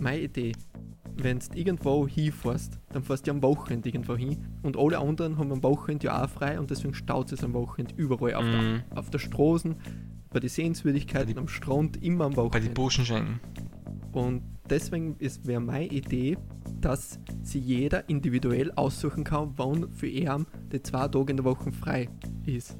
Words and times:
meine 0.00 0.20
Idee, 0.22 0.52
wenn 1.16 1.38
du 1.38 1.46
irgendwo 1.54 2.08
hinfährst, 2.08 2.78
dann 2.92 3.02
fährst 3.04 3.26
du 3.26 3.30
am 3.30 3.42
Wochenende 3.42 3.88
irgendwo 3.88 4.16
hin 4.16 4.36
und 4.62 4.76
alle 4.76 4.98
anderen 4.98 5.38
haben 5.38 5.52
am 5.52 5.62
Wochenende 5.62 6.06
ja 6.06 6.24
auch 6.24 6.28
frei 6.28 6.58
und 6.58 6.70
deswegen 6.70 6.94
staut 6.94 7.30
es 7.32 7.44
am 7.44 7.54
Wochenende 7.54 7.94
überall 7.96 8.34
auf, 8.34 8.44
Mhm. 8.44 8.82
der, 8.90 8.98
auf 8.98 9.10
der 9.10 9.18
Straßen, 9.18 9.76
bei 10.30 10.40
den 10.40 10.48
Sehenswürdigkeiten, 10.50 11.34
Bei 11.34 11.40
am 11.40 11.48
Strand, 11.48 12.02
immer 12.02 12.24
am 12.24 12.32
Bei 12.32 12.42
den 12.42 12.44
Wochenende. 12.46 12.70
Burschenschenken. 12.74 13.40
Und 14.12 14.42
deswegen 14.68 15.16
wäre 15.44 15.60
meine 15.60 15.86
Idee, 15.86 16.36
dass 16.80 17.18
sie 17.42 17.58
jeder 17.58 18.08
individuell 18.08 18.72
aussuchen 18.72 19.24
kann, 19.24 19.52
wann 19.56 19.90
für 19.92 20.06
ihn 20.08 20.46
die 20.72 20.82
zwei 20.82 21.08
Tage 21.08 21.30
in 21.30 21.36
der 21.36 21.44
Woche 21.44 21.70
frei 21.72 22.08
ist. 22.46 22.76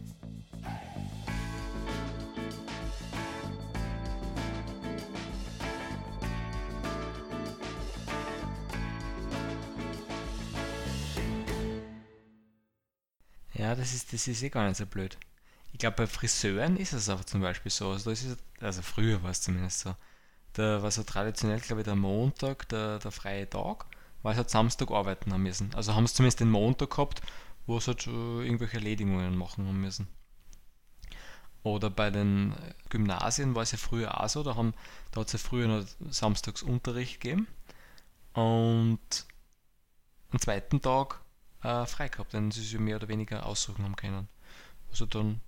Das 13.84 13.92
ist, 13.92 14.14
das 14.14 14.26
ist 14.26 14.42
eh 14.42 14.48
gar 14.48 14.66
nicht 14.66 14.78
so 14.78 14.86
blöd. 14.86 15.18
Ich 15.72 15.78
glaube, 15.78 15.96
bei 15.96 16.06
Friseuren 16.06 16.78
ist 16.78 16.94
es 16.94 17.10
auch 17.10 17.22
zum 17.24 17.42
Beispiel 17.42 17.70
so. 17.70 17.90
Also, 17.90 18.10
es, 18.10 18.24
also 18.60 18.80
früher 18.80 19.22
war 19.22 19.30
es 19.30 19.42
zumindest 19.42 19.80
so. 19.80 19.94
Da 20.54 20.82
war 20.82 20.90
so 20.90 21.02
traditionell, 21.02 21.60
glaube 21.60 21.82
ich, 21.82 21.84
der 21.84 21.96
Montag, 21.96 22.66
der, 22.70 22.98
der 22.98 23.10
freie 23.10 23.48
Tag, 23.50 23.86
weil 24.22 24.34
sie 24.34 24.38
halt 24.38 24.50
Samstag 24.50 24.90
arbeiten 24.90 25.32
haben 25.32 25.42
müssen. 25.42 25.74
Also 25.74 25.94
haben 25.94 26.06
sie 26.06 26.14
zumindest 26.14 26.40
den 26.40 26.50
Montag 26.50 26.90
gehabt, 26.90 27.20
wo 27.66 27.78
sie 27.78 27.88
halt 27.88 28.06
äh, 28.06 28.10
irgendwelche 28.46 28.76
Erledigungen 28.76 29.36
machen 29.36 29.66
haben 29.66 29.80
müssen. 29.80 30.08
Oder 31.62 31.90
bei 31.90 32.10
den 32.10 32.54
Gymnasien 32.88 33.54
war 33.54 33.64
es 33.64 33.72
ja 33.72 33.78
früher 33.78 34.22
auch 34.22 34.28
so, 34.28 34.42
da, 34.42 34.56
haben, 34.56 34.72
da 35.10 35.20
hat 35.20 35.26
es 35.26 35.34
ja 35.34 35.38
früher 35.38 35.66
noch 35.68 35.84
samstags 36.08 36.62
Unterricht 36.62 37.20
gegeben 37.20 37.48
und 38.32 39.26
am 40.30 40.38
zweiten 40.38 40.80
Tag 40.80 41.23
äh, 41.64 41.86
frei 41.86 42.08
gehabt, 42.08 42.32
denn 42.32 42.50
sie 42.50 42.62
sich 42.62 42.78
mehr 42.78 42.96
oder 42.96 43.08
weniger 43.08 43.46
aussuchen 43.46 43.84
haben 43.84 43.96
können. 43.96 44.28
Also 44.90 45.06
dann, 45.06 45.40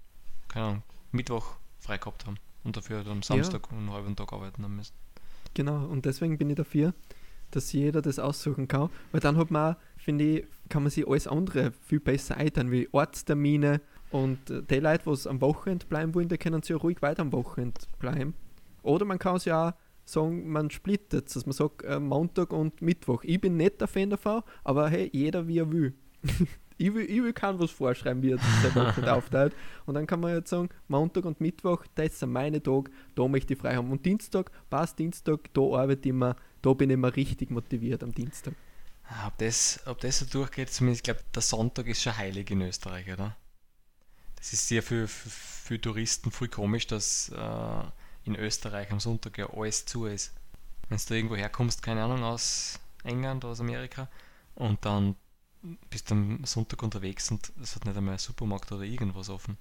keine 0.49 0.67
Ahnung, 0.67 0.83
Mittwoch 1.13 1.55
frei 1.79 1.99
gehabt 1.99 2.27
haben 2.27 2.39
und 2.65 2.77
dafür 2.77 3.05
dann 3.05 3.23
Samstag 3.23 3.71
einen 3.71 3.93
halben 3.93 4.17
Tag 4.17 4.33
arbeiten 4.33 4.65
haben 4.65 4.77
müssen. 4.77 4.95
Genau, 5.55 5.85
und 5.87 6.05
deswegen 6.05 6.37
bin 6.37 6.51
ich 6.51 6.57
dafür, 6.57 6.95
dass 7.53 7.73
jeder 7.73 8.03
das 8.03 8.19
aussuchen 8.19 8.67
kann, 8.67 8.91
weil 9.13 9.21
dann 9.21 9.37
hat 9.37 9.51
man, 9.51 9.77
finde 9.97 10.25
ich, 10.25 10.45
kann 10.69 10.83
man 10.83 10.91
sich 10.91 11.07
alles 11.07 11.29
andere 11.29 11.73
viel 11.87 12.01
besser 12.01 12.37
einteilen, 12.37 12.73
wie 12.73 12.89
Ortstermine 12.91 13.81
und 14.11 14.51
äh, 14.51 14.63
die 14.63 14.81
Leute, 14.81 15.05
die 15.05 15.29
am 15.29 15.41
Wochenende 15.41 15.87
bleiben 15.87 16.15
wollen, 16.15 16.29
die 16.29 16.39
können 16.39 16.63
sich 16.63 16.71
ja 16.71 16.77
ruhig 16.77 17.03
weiter 17.03 17.23
am 17.23 17.33
Wochenende 17.33 17.81
bleiben. 17.99 18.35
Oder 18.83 19.05
man 19.05 19.19
kann 19.19 19.37
es 19.37 19.45
ja 19.45 19.69
auch 19.69 19.73
sagen, 20.05 20.49
man 20.49 20.71
splittet 20.71 21.35
dass 21.35 21.47
man 21.47 21.53
sagt 21.53 21.83
äh, 21.83 21.99
Montag 21.99 22.53
und 22.53 22.81
Mittwoch. 22.81 23.23
Ich 23.25 23.41
bin 23.41 23.57
nicht 23.57 23.81
der 23.81 23.89
Fan 23.89 24.11
davon, 24.11 24.43
aber 24.65 24.89
hey, 24.89 25.11
jeder 25.13 25.47
wie 25.47 25.59
er 25.59 25.71
will. 25.71 25.95
ich 26.79 26.93
will, 26.93 27.05
ich 27.05 27.23
will 27.23 27.33
kann 27.33 27.59
was 27.59 27.71
vorschreiben, 27.71 28.23
wie 28.23 28.33
er 28.33 28.37
das 28.37 28.75
Wochenende 28.75 29.13
aufteilt. 29.15 29.55
Und 29.87 29.95
dann 29.95 30.07
kann 30.07 30.21
man 30.21 30.35
jetzt 30.35 30.51
sagen, 30.51 30.69
Montag 30.89 31.25
und 31.25 31.41
Mittwoch, 31.41 31.85
das 31.95 32.19
sind 32.19 32.33
meine 32.33 32.63
Tage, 32.63 32.91
da 33.15 33.27
möchte 33.29 33.55
ich 33.55 33.61
frei 33.61 33.77
haben. 33.77 33.91
Und 33.91 34.05
Dienstag, 34.05 34.51
passt 34.69 34.99
Dienstag, 34.99 35.53
da 35.55 35.61
arbeite 35.61 36.01
ich 36.01 36.11
immer, 36.11 36.37
da 36.63 36.73
bin 36.73 36.91
ich 36.91 36.95
immer 36.95 37.15
richtig 37.15 37.51
motiviert 37.51 38.03
am 38.03 38.13
Dienstag. 38.13 38.55
Ah, 39.09 39.29
Ob 39.29 39.39
das, 39.39 39.81
ob 39.87 40.01
das 40.01 40.19
so 40.19 40.27
durchgeht, 40.27 40.71
zumindest, 40.71 41.01
ich 41.01 41.15
glaube, 41.15 41.21
der 41.35 41.43
Sonntag 41.43 41.87
ist 41.87 42.03
schon 42.03 42.17
heilig 42.17 42.51
in 42.51 42.61
Österreich, 42.63 43.11
oder? 43.13 43.37
Das 44.35 44.53
ist 44.53 44.69
sehr 44.69 44.83
für, 44.83 45.07
für, 45.09 45.31
für 45.31 45.81
Touristen 45.81 46.31
voll 46.31 46.49
komisch, 46.49 46.87
dass 46.87 47.31
äh, 47.31 47.83
in 48.25 48.35
Österreich 48.35 48.91
am 48.91 49.01
Sonntag 49.01 49.39
ja 49.39 49.49
alles 49.53 49.87
zu 49.87 50.07
ist. 50.07 50.35
Wenn 50.89 50.99
du 50.99 51.15
irgendwo 51.15 51.37
herkommst, 51.37 51.83
keine 51.83 52.03
Ahnung, 52.05 52.23
aus 52.23 52.81
England 53.05 53.45
oder 53.45 53.53
aus 53.53 53.61
Amerika, 53.61 54.09
und 54.55 54.85
dann 54.85 55.17
bist 55.91 56.11
du 56.11 56.15
am 56.15 56.45
Sonntag 56.45 56.83
unterwegs 56.83 57.31
und 57.31 57.53
es 57.63 57.75
hat 57.77 57.85
nicht 57.85 57.97
einmal 57.97 58.15
ein 58.15 58.19
Supermarkt 58.19 58.71
oder 58.73 58.83
irgendwas 58.85 59.29
offen. 59.31 59.57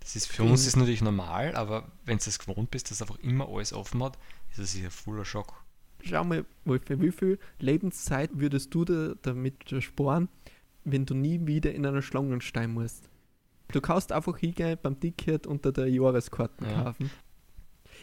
Das 0.00 0.16
ist 0.16 0.26
für 0.26 0.42
uns 0.44 0.66
ist 0.66 0.76
natürlich 0.76 1.02
normal, 1.02 1.54
aber 1.54 1.90
wenn 2.04 2.18
du 2.18 2.24
es 2.26 2.38
gewohnt 2.38 2.70
bist, 2.70 2.90
dass 2.90 3.02
einfach 3.02 3.18
immer 3.18 3.48
alles 3.48 3.72
offen 3.72 4.02
hat, 4.02 4.18
ist 4.50 4.58
das 4.58 4.72
sicher 4.72 4.90
voller 4.90 5.24
Schock. 5.24 5.62
Schau 6.02 6.24
mal, 6.24 6.46
Wolfi, 6.64 7.00
wie 7.00 7.12
viel 7.12 7.38
Lebenszeit 7.58 8.30
würdest 8.32 8.72
du 8.74 8.86
da, 8.86 9.14
damit 9.20 9.74
sparen, 9.82 10.28
wenn 10.84 11.04
du 11.04 11.14
nie 11.14 11.46
wieder 11.46 11.74
in 11.74 11.84
einer 11.84 12.00
Schlange 12.00 12.40
stehen 12.40 12.72
musst? 12.72 13.10
Du 13.72 13.80
kannst 13.82 14.10
einfach 14.10 14.38
hingehen 14.38 14.78
beim 14.82 14.98
Ticket 14.98 15.46
unter 15.46 15.70
der 15.72 15.88
Jahreskarten 15.88 16.66
Ja. 16.66 16.84
kaufen. 16.84 17.10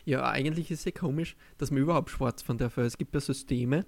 Ja, 0.06 0.30
eigentlich 0.30 0.70
ist 0.70 0.80
es 0.80 0.86
ja 0.86 0.92
komisch, 0.92 1.36
dass 1.58 1.72
man 1.72 1.82
überhaupt 1.82 2.12
schwarz 2.12 2.44
darf. 2.46 2.78
weil 2.78 2.86
Es 2.86 2.98
gibt 2.98 3.16
ja 3.16 3.20
Systeme, 3.20 3.86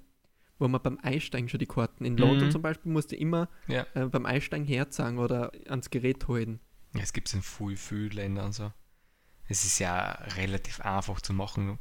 wo 0.60 0.68
man 0.68 0.82
beim 0.82 1.00
Einsteigen 1.02 1.50
schon 1.50 1.60
die 1.60 1.66
Karten. 1.66 2.06
In 2.06 2.18
London 2.18 2.48
Mhm. 2.48 2.52
zum 2.52 2.62
Beispiel 2.62 2.92
musst 2.92 3.12
du 3.12 3.16
immer 3.16 3.50
Ja. 3.68 3.86
äh, 3.96 4.06
beim 4.06 4.26
Einsteigen 4.26 4.68
herzeigen 4.68 5.18
oder 5.18 5.52
ans 5.68 5.90
Gerät 5.90 6.28
halten. 6.28 6.60
Ja, 6.94 7.02
es 7.02 7.14
gibt 7.14 7.28
es 7.30 7.34
in 7.34 7.42
viel, 7.42 7.78
viel 7.78 8.14
Ländern 8.14 8.52
so. 8.52 8.72
Es 9.48 9.66
ist 9.66 9.80
ja 9.80 10.12
relativ 10.36 10.80
einfach 10.82 11.22
zu 11.22 11.34
machen. 11.34 11.80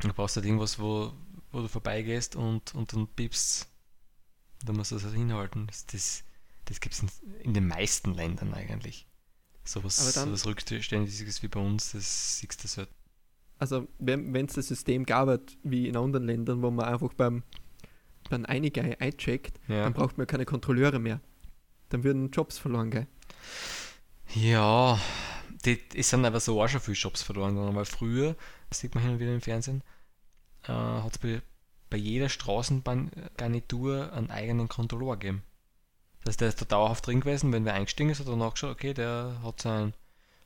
Du 0.00 0.12
brauchst 0.12 0.36
halt 0.36 0.46
irgendwas, 0.46 0.78
wo, 0.78 1.12
wo 1.52 1.60
du 1.60 1.68
vorbeigehst 1.68 2.34
und, 2.36 2.74
und 2.74 2.92
dann 2.92 3.06
piepst. 3.08 3.68
Da 4.64 4.72
musst 4.72 4.90
du 4.90 4.96
das 4.96 5.04
halt 5.04 5.14
hinhalten. 5.14 5.66
Das, 5.68 5.86
das, 5.86 6.24
das 6.64 6.80
gibt 6.80 6.94
es 6.94 7.02
in, 7.02 7.10
in 7.42 7.54
den 7.54 7.68
meisten 7.68 8.14
Ländern 8.14 8.54
eigentlich. 8.54 9.06
Sowas, 9.64 9.96
dann- 10.14 10.28
sowas 10.28 10.46
Rückständiges 10.46 11.42
wie 11.42 11.48
bei 11.48 11.60
uns, 11.60 11.92
das 11.92 12.38
siehst 12.38 12.64
du 12.64 12.80
halt. 12.80 12.88
Also, 13.58 13.88
wenn 13.98 14.34
es 14.46 14.54
das 14.54 14.68
System 14.68 15.04
gab, 15.04 15.40
wie 15.62 15.88
in 15.88 15.96
anderen 15.96 16.26
Ländern, 16.26 16.62
wo 16.62 16.70
man 16.70 16.86
einfach 16.86 17.12
beim, 17.14 17.42
beim 18.30 18.44
Einigen 18.46 18.94
eincheckt, 19.00 19.58
Ja. 19.68 19.84
dann 19.84 19.92
braucht 19.94 20.16
man 20.18 20.26
keine 20.26 20.44
Kontrolleure 20.44 20.98
mehr. 20.98 21.20
Dann 21.88 22.04
würden 22.04 22.30
Jobs 22.30 22.58
verloren 22.58 22.90
gehen. 22.90 23.06
Ja, 24.34 25.00
die, 25.64 25.80
es 25.94 26.10
sind 26.10 26.24
aber 26.24 26.38
so 26.40 26.62
auch 26.62 26.68
schon 26.68 26.80
viele 26.80 26.96
Jobs 26.96 27.22
verloren 27.22 27.54
gegangen, 27.54 27.74
weil 27.74 27.84
früher, 27.86 28.36
das 28.68 28.80
sieht 28.80 28.94
man 28.94 29.02
hin 29.02 29.14
und 29.14 29.20
wieder 29.20 29.34
im 29.34 29.40
Fernsehen, 29.40 29.82
äh, 30.64 30.72
hat 30.72 31.12
es 31.12 31.18
bei, 31.18 31.40
bei 31.90 31.96
jeder 31.96 32.28
Straßenbahngarnitur 32.28 34.12
einen 34.12 34.30
eigenen 34.30 34.68
Kontrolleur 34.68 35.16
gegeben. 35.16 35.42
Das 36.24 36.32
heißt, 36.32 36.40
der 36.42 36.48
ist 36.48 36.60
da 36.60 36.64
dauerhaft 36.66 37.06
drin 37.06 37.20
gewesen, 37.20 37.52
wenn 37.52 37.64
wer 37.64 37.74
eingestiegen 37.74 38.10
ist, 38.10 38.20
hat 38.20 38.28
er 38.28 38.36
nachgeschaut, 38.36 38.72
okay, 38.72 38.92
der 38.92 39.40
hat 39.42 39.62
seinen, 39.62 39.94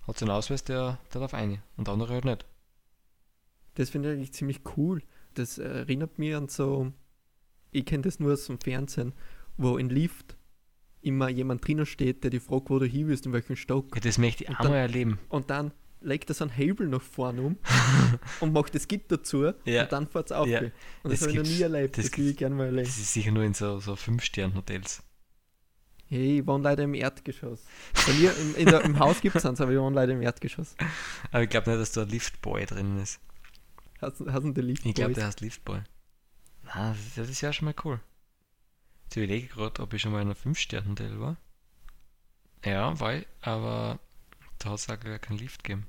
hat 0.06 0.18
seinen 0.18 0.30
Ausweis, 0.30 0.64
der, 0.64 0.98
der 1.12 1.20
darf 1.20 1.32
rein. 1.34 1.60
Und 1.76 1.88
der 1.88 1.94
andere 1.94 2.14
halt 2.14 2.24
nicht. 2.24 2.44
Das 3.74 3.90
finde 3.90 4.10
ich 4.10 4.16
eigentlich 4.16 4.32
ziemlich 4.32 4.60
cool. 4.76 5.02
Das 5.34 5.58
erinnert 5.58 6.18
mich 6.18 6.34
an 6.34 6.48
so, 6.48 6.92
ich 7.70 7.86
kenne 7.86 8.02
das 8.02 8.20
nur 8.20 8.32
aus 8.34 8.46
dem 8.46 8.58
Fernsehen, 8.60 9.12
wo 9.56 9.78
in 9.78 9.88
Lift 9.88 10.36
immer 11.00 11.28
jemand 11.28 11.66
drinnen 11.66 11.86
steht, 11.86 12.22
der 12.22 12.30
die 12.30 12.38
fragt, 12.40 12.70
wo 12.70 12.78
du 12.78 12.86
hin 12.86 13.08
willst, 13.08 13.26
in 13.26 13.32
welchen 13.32 13.56
Stock. 13.56 13.94
Ja, 13.94 14.00
das 14.00 14.18
möchte 14.18 14.44
ich 14.44 14.50
Und 14.50 14.56
auch 14.56 14.62
dann- 14.62 14.70
mal 14.72 14.78
erleben. 14.78 15.18
Und 15.30 15.50
dann 15.50 15.72
legt 16.00 16.30
er 16.30 16.34
so 16.34 16.44
einen 16.44 16.52
Hebel 16.52 16.88
nach 16.88 17.00
vorne 17.00 17.42
um 17.42 17.56
und 18.40 18.52
macht 18.52 18.74
das 18.74 18.86
Gitter 18.88 19.22
zu 19.22 19.52
Ja. 19.64 19.82
und 19.84 19.92
dann 19.92 20.06
fährt 20.08 20.26
es 20.26 20.32
auf. 20.32 20.46
Ja. 20.48 20.60
Und 20.60 20.72
Das 21.04 21.12
das, 21.12 21.22
habe 21.22 21.30
ich 21.32 21.36
noch 21.38 21.44
nie 21.44 21.62
erlebt. 21.62 21.96
das 21.98 22.10
Das, 22.10 22.18
will 22.18 22.28
ich 22.28 22.36
gerne 22.36 22.54
mal 22.54 22.66
erleben. 22.66 22.86
Das 22.86 22.98
ist 22.98 23.12
sicher 23.14 23.30
nur 23.32 23.44
in 23.44 23.54
so, 23.54 23.78
so 23.80 23.96
Fünf-Sterne-Hotels. 23.96 25.02
Hey, 26.08 26.40
ich 26.40 26.46
wohne 26.46 26.64
leider 26.64 26.82
im 26.84 26.94
Erdgeschoss. 26.94 27.64
Bei 28.06 28.12
mir 28.12 28.36
im, 28.36 28.54
in 28.56 28.66
der, 28.66 28.82
im 28.82 28.98
Haus 28.98 29.20
gibt 29.22 29.34
es 29.34 29.46
eins, 29.46 29.60
aber 29.62 29.72
ich 29.72 29.78
wohne 29.78 29.96
leider 29.96 30.12
im 30.12 30.20
Erdgeschoss. 30.22 30.74
Aber 31.32 31.42
ich 31.44 31.48
glaube 31.48 31.70
nicht, 31.70 31.80
dass 31.80 31.92
da 31.92 32.02
ein 32.02 32.08
Liftboy 32.10 32.66
drin 32.66 32.98
ist. 32.98 33.18
Hast 34.02 34.20
du 34.20 34.50
den 34.52 34.64
Lift? 34.66 34.84
Ich 34.84 34.94
glaube, 34.94 35.14
der 35.14 35.26
heißt 35.26 35.40
Liftboy. 35.40 35.80
Na, 36.64 36.90
das, 36.90 36.98
ist- 36.98 37.18
das 37.18 37.28
ist 37.30 37.40
ja 37.40 37.52
schon 37.52 37.66
mal 37.66 37.74
cool. 37.84 38.00
Jetzt 39.04 39.16
überlege 39.16 39.46
ich 39.46 39.52
gerade, 39.52 39.82
ob 39.82 39.92
ich 39.94 40.02
schon 40.02 40.12
mal 40.12 40.22
in 40.22 40.28
einem 40.28 40.36
5-Sterne-Hotel 40.36 41.20
war. 41.20 41.36
Ja, 42.64 42.92
ich, 42.92 43.26
aber 43.42 43.98
da 44.58 44.70
hat 44.70 44.78
es 44.78 44.88
auch 44.88 44.98
gleich 44.98 45.20
keinen 45.20 45.38
Lift 45.38 45.64
gegeben. 45.64 45.86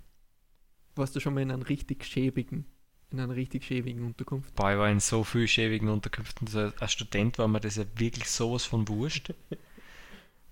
Warst 0.95 1.15
du 1.15 1.19
schon 1.19 1.33
mal 1.33 1.41
in 1.41 1.51
einem 1.51 1.61
richtig 1.63 2.05
schäbigen, 2.05 2.65
in 3.11 3.19
einer 3.19 3.35
richtig 3.35 3.63
schäbigen 3.65 4.05
Unterkunft? 4.05 4.55
Boah, 4.55 4.71
ich 4.71 4.77
war 4.77 4.89
in 4.89 4.99
so 4.99 5.23
vielen 5.23 5.47
schäbigen 5.47 5.89
Unterkünften. 5.89 6.47
Also 6.47 6.71
als 6.79 6.91
Student 6.93 7.37
war 7.37 7.47
mir 7.47 7.59
das 7.59 7.75
ja 7.77 7.85
wirklich 7.95 8.29
sowas 8.29 8.65
von 8.65 8.87
wurscht. 8.87 9.33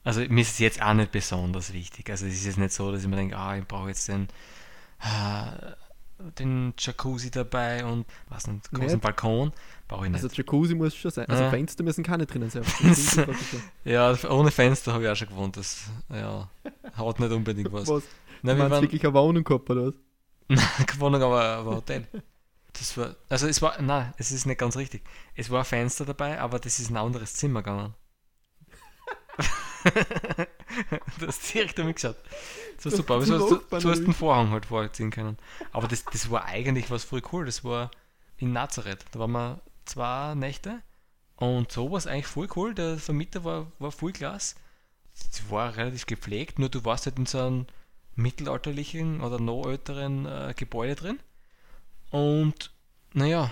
Also 0.03 0.21
mir 0.21 0.41
ist 0.41 0.53
es 0.53 0.59
jetzt 0.59 0.81
auch 0.81 0.93
nicht 0.95 1.11
besonders 1.11 1.73
wichtig. 1.73 2.09
Also 2.09 2.25
es 2.25 2.33
ist 2.33 2.45
jetzt 2.45 2.57
nicht 2.57 2.73
so, 2.73 2.91
dass 2.91 3.03
ich 3.03 3.07
mir 3.07 3.17
denke, 3.17 3.37
ah, 3.37 3.55
ich 3.57 3.65
brauche 3.65 3.89
jetzt 3.89 4.07
den, 4.07 4.27
ah, 4.99 5.75
den 6.37 6.73
Jacuzzi 6.77 7.31
dabei 7.31 7.85
und 7.85 8.05
was 8.29 8.47
nicht, 8.47 8.69
großen 8.71 8.85
Nicht? 8.87 9.01
Balkon. 9.01 9.51
Brauche 9.87 10.05
ich 10.05 10.11
nicht. 10.11 10.23
Also 10.23 10.35
Jacuzzi 10.35 10.75
muss 10.75 10.95
schon 10.95 11.11
sein. 11.11 11.27
Also 11.27 11.43
Ja. 11.43 11.49
Fenster 11.49 11.83
müssen 11.83 12.03
keine 12.03 12.25
drinnen 12.25 12.49
sein. 12.49 12.63
Ja, 13.83 14.15
ohne 14.29 14.51
Fenster 14.51 14.93
habe 14.93 15.03
ich 15.03 15.09
auch 15.09 15.15
schon 15.15 15.29
gewohnt. 15.29 15.57
Das 15.57 15.83
ja, 16.09 16.49
hat 16.93 17.19
nicht 17.19 17.31
unbedingt 17.31 17.71
was. 17.73 17.87
Was? 17.87 18.03
Nein, 18.41 18.57
wir 18.57 18.69
waren 18.69 18.81
wirklich 18.81 19.03
eine 19.03 19.13
Wohnung 19.13 19.43
gehabt, 19.43 19.69
oder 19.69 19.87
was? 19.87 19.95
gewonnen, 20.87 21.21
aber, 21.21 21.43
aber 21.43 21.75
Hotel. 21.77 22.07
Das 22.73 22.97
war, 22.97 23.15
also 23.29 23.47
es 23.47 23.61
war, 23.61 23.81
nein, 23.81 24.13
es 24.17 24.31
ist 24.31 24.45
nicht 24.45 24.59
ganz 24.59 24.77
richtig. 24.77 25.03
Es 25.35 25.49
war 25.49 25.59
ein 25.59 25.65
Fenster 25.65 26.05
dabei, 26.05 26.39
aber 26.39 26.59
das 26.59 26.79
ist 26.79 26.89
in 26.89 26.97
ein 26.97 27.05
anderes 27.05 27.33
Zimmer 27.33 27.61
gegangen. 27.61 27.93
du 31.19 31.27
hast 31.27 31.53
direkt 31.53 31.79
damit 31.79 31.95
geschaut. 31.95 32.17
Das 32.75 32.85
war 32.85 32.91
super, 32.91 33.13
aber 33.15 33.25
so, 33.25 33.37
du, 33.37 33.55
Nachbarn, 33.55 33.81
du 33.81 33.89
hast 33.89 33.97
oder 33.97 34.05
den 34.05 34.13
Vorhang 34.13 34.49
halt 34.51 34.65
vorziehen 34.67 35.11
können. 35.11 35.37
Aber 35.71 35.87
das, 35.87 36.05
das 36.05 36.29
war 36.31 36.45
eigentlich 36.45 36.89
was 36.91 37.03
voll 37.03 37.21
cool. 37.31 37.45
Das 37.45 37.63
war 37.63 37.91
in 38.37 38.53
Nazareth. 38.53 39.05
Da 39.11 39.19
waren 39.19 39.31
wir 39.31 39.61
zwei 39.85 40.35
Nächte 40.35 40.81
und 41.35 41.71
so 41.71 41.91
war 41.91 41.97
es 41.97 42.07
eigentlich 42.07 42.27
voll 42.27 42.47
cool. 42.55 42.73
Der 42.73 42.97
Vermieter 42.97 43.43
war, 43.43 43.71
war 43.79 43.91
voll 43.91 44.11
klasse. 44.11 44.55
Sie 45.13 45.49
war 45.49 45.75
relativ 45.75 46.05
gepflegt, 46.05 46.59
nur 46.59 46.69
du 46.69 46.85
warst 46.85 47.05
halt 47.05 47.17
in 47.17 47.25
so 47.25 47.39
einem 47.39 47.65
mittelalterlichen 48.15 49.21
oder 49.21 49.39
noch 49.39 49.65
älteren 49.65 50.25
äh, 50.25 50.53
Gebäude 50.55 50.95
drin. 50.95 51.19
Und 52.11 52.71
naja, 53.13 53.51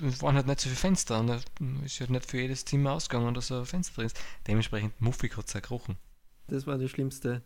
waren 0.00 0.36
halt 0.36 0.46
nicht 0.46 0.60
so 0.60 0.68
viele 0.68 0.76
Fenster 0.76 1.20
und 1.20 1.28
es 1.30 1.42
ist 1.84 2.00
halt 2.00 2.10
nicht 2.10 2.30
für 2.30 2.40
jedes 2.40 2.64
Zimmer 2.64 2.92
ausgegangen, 2.92 3.34
dass 3.34 3.50
ein 3.52 3.66
Fenster 3.66 3.94
drin 3.96 4.06
ist. 4.06 4.18
Dementsprechend 4.46 5.00
muffig 5.00 5.36
hat 5.36 5.48
es 5.48 5.56
auch 5.56 5.62
gerochen. 5.62 5.96
Das 6.46 6.66
war 6.66 6.78
das 6.78 6.90
Schlimmste. 6.90 7.42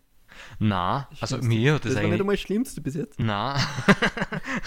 Na, 0.58 1.08
Das 1.10 1.22
also 1.22 1.36
Schlimmste. 1.36 1.58
mir 1.60 1.74
hat 1.74 1.84
das, 1.84 1.92
Das 1.92 1.94
war 1.96 2.02
nicht 2.02 2.10
eigentlich. 2.12 2.20
einmal 2.20 2.36
das 2.36 2.40
Schlimmste 2.42 2.80
bis 2.80 2.94
jetzt. 2.94 3.18
Na. 3.18 3.58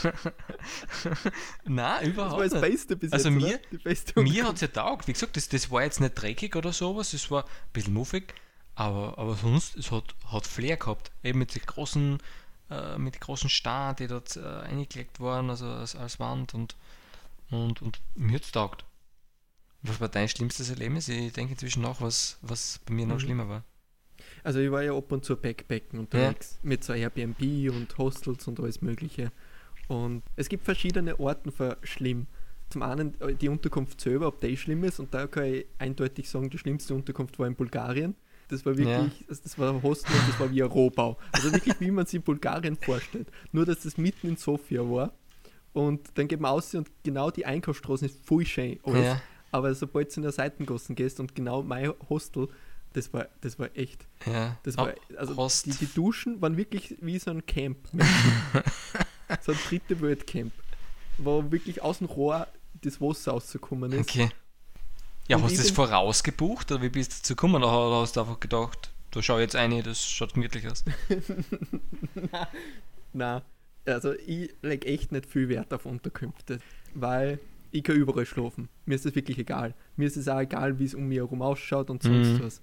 Na, 1.65 1.99
Das 1.99 2.07
überhaupt 2.07 2.39
war 2.39 2.47
das. 2.49 2.61
Beste 2.61 2.95
bis 2.95 3.11
Also 3.11 3.29
jetzt. 3.29 3.71
mir- 3.71 3.79
beste 3.83 4.19
Mir 4.21 4.47
hat 4.47 4.55
es 4.55 4.61
ja 4.61 4.67
taugt. 4.67 5.07
Wie 5.07 5.13
gesagt, 5.13 5.37
das, 5.37 5.49
das 5.49 5.71
war 5.71 5.83
jetzt 5.83 5.99
nicht 6.01 6.15
dreckig 6.15 6.55
oder 6.55 6.73
sowas, 6.73 7.13
es 7.13 7.29
war 7.31 7.43
ein 7.45 7.49
bisschen 7.73 7.93
muffig, 7.93 8.33
aber, 8.75 9.17
aber 9.17 9.35
sonst, 9.35 9.75
es 9.77 9.91
hat, 9.91 10.15
hat 10.27 10.45
Flair 10.47 10.77
gehabt. 10.77 11.11
Eben 11.23 11.39
mit 11.39 11.55
den 11.55 11.63
großen, 11.65 12.19
äh, 12.69 12.97
mit 12.97 13.15
den 13.15 13.19
großen 13.21 13.49
Steinen, 13.49 13.95
die 13.95 14.07
dort 14.07 14.35
äh, 14.37 14.41
eingelegt 14.45 15.19
waren, 15.19 15.49
also 15.49 15.67
als, 15.67 15.95
als 15.95 16.19
Wand 16.19 16.53
und, 16.53 16.75
und, 17.51 17.81
und 17.81 18.01
mir 18.15 18.35
hat 18.35 18.43
es 18.43 18.51
taugt. 18.51 18.85
Was 19.81 19.99
war 20.01 20.09
dein 20.09 20.27
schlimmstes 20.27 20.69
Erlebnis? 20.69 21.07
Ich 21.09 21.33
denke 21.33 21.53
inzwischen 21.53 21.83
nach, 21.83 22.01
was, 22.01 22.37
was 22.41 22.79
bei 22.85 22.93
mir 22.93 23.05
noch 23.05 23.15
Mhm. 23.15 23.19
schlimmer 23.19 23.49
war. 23.49 23.63
Also 24.43 24.59
ich 24.59 24.71
war 24.71 24.83
ja 24.83 24.95
ab 24.95 25.11
und 25.11 25.23
zu 25.25 25.35
Backpacken 25.35 25.99
unterwegs 25.99 26.59
mit 26.63 26.83
so 26.83 26.93
Airbnb 26.93 27.41
und 27.71 27.95
Hostels 27.97 28.47
und 28.47 28.59
alles 28.59 28.81
mögliche. 28.81 29.31
Und 29.87 30.23
es 30.35 30.49
gibt 30.49 30.65
verschiedene 30.65 31.19
Orten 31.19 31.51
für 31.51 31.77
schlimm. 31.83 32.27
Zum 32.69 32.81
einen 32.81 33.19
äh, 33.21 33.35
die 33.35 33.49
Unterkunft 33.49 34.01
selber, 34.01 34.27
ob 34.27 34.41
die 34.41 34.57
schlimm 34.57 34.83
ist. 34.83 34.99
Und 34.99 35.13
da 35.13 35.27
kann 35.27 35.45
ich 35.45 35.65
eindeutig 35.77 36.27
sagen, 36.29 36.49
die 36.49 36.57
schlimmste 36.57 36.95
Unterkunft 36.95 37.37
war 37.37 37.45
in 37.47 37.55
Bulgarien. 37.55 38.15
Das 38.47 38.65
war 38.65 38.75
wirklich, 38.77 39.27
also 39.29 39.41
das 39.43 39.57
war 39.57 39.73
ein 39.73 39.81
Hostel 39.83 40.11
und 40.15 40.29
das 40.29 40.39
war 40.39 40.51
wie 40.51 40.61
ein 40.63 40.69
Rohbau. 40.69 41.17
Also 41.31 41.51
wirklich, 41.51 41.79
wie 41.79 41.89
man 41.91 42.05
sich 42.05 42.23
Bulgarien 42.23 42.75
vorstellt. 42.75 43.27
Nur, 43.51 43.65
dass 43.65 43.81
das 43.81 43.97
mitten 43.97 44.27
in 44.29 44.37
Sofia 44.37 44.81
war. 44.81 45.13
Und 45.75 46.07
dann 46.15 46.29
geht 46.29 46.39
man 46.39 46.51
aus 46.51 46.73
und 46.73 46.89
genau 47.03 47.29
die 47.31 47.45
Einkaufsstraße 47.45 48.05
ist 48.05 48.25
voll 48.25 48.45
schön. 48.45 48.79
Alles. 48.83 49.03
Ja, 49.03 49.21
Aber 49.51 49.75
sobald 49.75 50.09
du 50.15 50.19
in 50.19 50.23
der 50.23 50.31
Seitengassen 50.31 50.95
gehst 50.95 51.19
und 51.19 51.35
genau 51.35 51.63
mein 51.63 51.91
Hostel, 52.09 52.47
das 52.93 53.11
war, 53.11 53.27
das 53.41 53.59
war 53.59 53.67
echt 53.75 54.07
ja. 54.25 54.57
das 54.63 54.77
war, 54.77 54.93
also 55.17 55.35
Host. 55.35 55.65
die, 55.65 55.71
die 55.71 55.93
Duschen 55.93 56.41
waren 56.41 56.55
wirklich 56.55 56.95
wie 57.01 57.19
so 57.19 57.29
ein 57.29 57.45
Camp. 57.45 57.77
so 59.41 59.51
ein 59.51 59.57
dritte 59.67 59.99
Weltcamp. 59.99 60.53
Wo 61.17 61.51
wirklich 61.51 61.81
aus 61.81 61.97
dem 61.97 62.07
Rohr 62.07 62.47
das 62.81 63.01
Wasser 63.01 63.33
rausgekommen 63.33 63.91
ist. 63.91 64.09
Okay. 64.09 64.29
Ja, 65.27 65.35
Und 65.35 65.43
hast 65.43 65.51
du 65.53 65.57
das 65.57 65.65
bin- 65.67 65.75
voraus 65.75 66.23
gebucht 66.23 66.71
oder 66.71 66.81
wie 66.81 66.89
bist 66.89 67.11
du 67.11 67.15
dazu 67.17 67.35
gekommen? 67.35 67.61
Oder 67.65 67.99
hast 67.99 68.15
du 68.15 68.21
einfach 68.21 68.39
gedacht, 68.39 68.91
da 69.11 69.21
schau 69.21 69.39
jetzt 69.39 69.57
eine, 69.57 69.83
das 69.83 70.07
schaut 70.07 70.35
gemütlich 70.35 70.69
aus? 70.69 70.85
Na, 73.13 73.41
also 73.85 74.13
ich 74.13 74.53
lege 74.61 74.87
echt 74.87 75.11
nicht 75.11 75.25
viel 75.25 75.49
Wert 75.49 75.73
auf 75.73 75.85
Unterkünfte, 75.85 76.59
weil 76.93 77.39
ich 77.71 77.83
kann 77.83 77.95
überall 77.95 78.25
schlafen. 78.25 78.69
Mir 78.85 78.95
ist 78.95 79.05
das 79.05 79.15
wirklich 79.15 79.37
egal. 79.37 79.73
Mir 79.97 80.07
ist 80.07 80.17
es 80.17 80.27
auch 80.27 80.39
egal, 80.39 80.79
wie 80.79 80.85
es 80.85 80.95
um 80.95 81.07
mich 81.07 81.17
herum 81.17 81.41
ausschaut 81.41 81.89
und 81.89 82.01
sonst 82.03 82.39
Mhm. 82.39 82.43
was. 82.43 82.61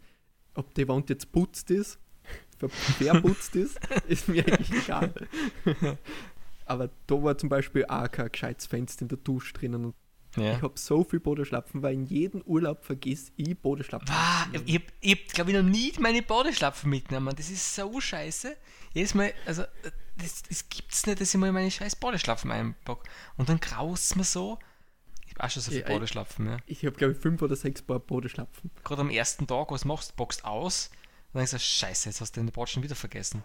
Ob 0.54 0.74
die 0.74 0.86
Wand 0.88 1.10
jetzt 1.10 1.30
putzt 1.32 1.70
ist, 1.70 1.98
ver- 2.58 2.68
verputzt 2.68 3.56
ist, 3.56 3.78
ist 4.08 4.28
mir 4.28 4.46
eigentlich 4.46 4.72
egal. 4.84 5.12
Aber 6.66 6.90
da 7.06 7.22
war 7.22 7.36
zum 7.36 7.48
Beispiel 7.48 7.84
auch 7.86 8.10
kein 8.10 8.30
gescheites 8.30 8.66
Fenster 8.66 9.02
in 9.02 9.08
der 9.08 9.18
Dusche 9.18 9.52
drinnen 9.52 9.84
und 9.86 9.94
Ja. 10.36 10.56
Ich 10.56 10.62
habe 10.62 10.78
so 10.78 11.04
viel 11.04 11.20
Bodenschlapfen, 11.20 11.82
weil 11.82 11.94
in 11.94 12.06
jedem 12.06 12.40
Urlaub 12.42 12.84
vergiss 12.84 13.32
ich 13.36 13.58
Bodenschlapfen. 13.58 14.08
Wow, 14.08 14.62
ich, 14.64 14.80
ich 15.00 15.12
hab, 15.12 15.34
glaube 15.34 15.50
ich, 15.50 15.56
noch 15.56 15.62
nie 15.62 15.92
meine 16.00 16.22
Badeschlapfen 16.22 16.88
mitgenommen. 16.88 17.34
Das 17.36 17.50
ist 17.50 17.74
so 17.74 18.00
scheiße. 18.00 18.56
Jedes 18.94 19.14
Mal, 19.14 19.32
also, 19.46 19.64
das, 20.16 20.42
das 20.44 20.68
gibt's 20.68 21.06
nicht, 21.06 21.20
dass 21.20 21.34
ich 21.34 21.40
mal 21.40 21.52
meine 21.52 21.70
scheiß 21.70 21.96
Badeschlapfen 21.96 22.50
einpacke. 22.50 23.08
Und 23.36 23.48
dann 23.48 23.60
graust 23.60 24.16
mir 24.16 24.24
so. 24.24 24.58
Ich 25.26 25.34
habe 25.34 25.44
auch 25.46 25.50
schon 25.50 25.62
so 25.62 25.70
viele 25.70 25.82
Ja, 25.82 25.88
ich- 25.88 25.94
Badeschlapfen, 25.94 26.46
ja. 26.46 26.56
Ich 26.66 26.84
habe, 26.86 26.96
glaube 26.96 27.12
ich, 27.12 27.18
fünf 27.18 27.42
oder 27.42 27.56
sechs 27.56 27.82
Paar 27.82 27.98
Bodenschlapfen. 28.00 28.70
Gerade 28.84 29.02
am 29.02 29.10
ersten 29.10 29.46
Tag, 29.46 29.70
was 29.70 29.84
machst 29.84 30.12
du? 30.12 30.16
Boxst 30.16 30.44
aus. 30.44 30.88
Und 31.32 31.34
dann 31.34 31.40
denkst 31.40 31.52
du, 31.52 31.58
scheiße, 31.58 32.08
jetzt 32.08 32.20
hast 32.20 32.36
du 32.36 32.42
den 32.42 32.66
schon 32.66 32.82
wieder 32.82 32.94
vergessen. 32.94 33.44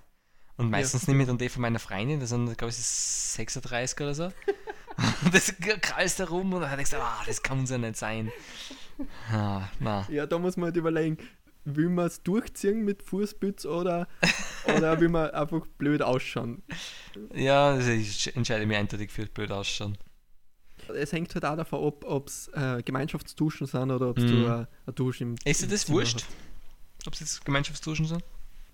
Und 0.58 0.72
meistens 0.72 1.08
nehme 1.08 1.24
ich 1.24 1.28
dann 1.28 1.38
die 1.38 1.50
von 1.50 1.62
meiner 1.62 1.80
Freundin, 1.80 2.20
das 2.20 2.30
sind, 2.30 2.46
glaube 2.58 2.70
ich, 2.72 2.76
das 2.76 2.80
ist 2.80 3.34
36 3.36 4.00
oder 4.02 4.16
so. 4.16 4.32
Und 5.26 5.34
das 5.34 5.54
kreist 5.82 6.20
herum 6.20 6.54
und 6.54 6.62
dann 6.62 6.76
denkst 6.76 6.92
du, 6.92 6.98
ah, 6.98 7.24
das 7.26 7.42
kann 7.44 7.60
uns 7.60 7.70
ja 7.70 7.78
nicht 7.78 7.98
sein. 7.98 8.32
Ah, 9.32 9.68
na. 9.80 10.08
Ja, 10.10 10.26
da 10.26 10.40
muss 10.40 10.58
man 10.58 10.66
halt 10.68 10.78
überlegen, 10.78 11.18
will 11.66 11.90
man 11.90 12.08
es 12.08 12.24
durchziehen 12.24 12.84
mit 12.86 13.04
Fußpütz 13.04 13.66
oder, 13.66 14.08
oder 14.66 15.00
will 15.00 15.10
man 15.10 15.30
einfach 15.32 15.66
blöd 15.78 16.02
ausschauen. 16.02 16.64
Ja, 17.34 17.70
also 17.72 17.92
ich 17.92 18.36
entscheide 18.36 18.66
mich 18.66 18.78
eindeutig 18.78 19.12
für 19.12 19.26
blöd 19.28 19.52
ausschauen. 19.52 19.98
Es 20.96 21.12
hängt 21.12 21.34
halt 21.36 21.44
auch 21.46 21.58
davon 21.58 21.86
ab, 21.86 22.06
ob 22.06 22.28
es 22.30 22.48
äh, 22.54 22.82
Gemeinschaftsduschen 22.84 23.68
sind 23.68 23.92
oder 23.92 24.10
ob 24.12 24.18
Mhm. 24.18 24.28
du 24.28 24.46
äh, 24.46 24.50
eine 24.50 24.68
Dusche 24.96 25.26
im 25.26 25.36
Ist 25.44 25.62
dir 25.62 25.68
das 25.68 25.86
Zimmer 25.86 25.98
wurscht? 26.00 26.26
Ob 27.06 27.14
es 27.14 27.20
jetzt 27.20 27.44
Gemeinschaftsduschen 27.46 28.06
sind? 28.06 28.24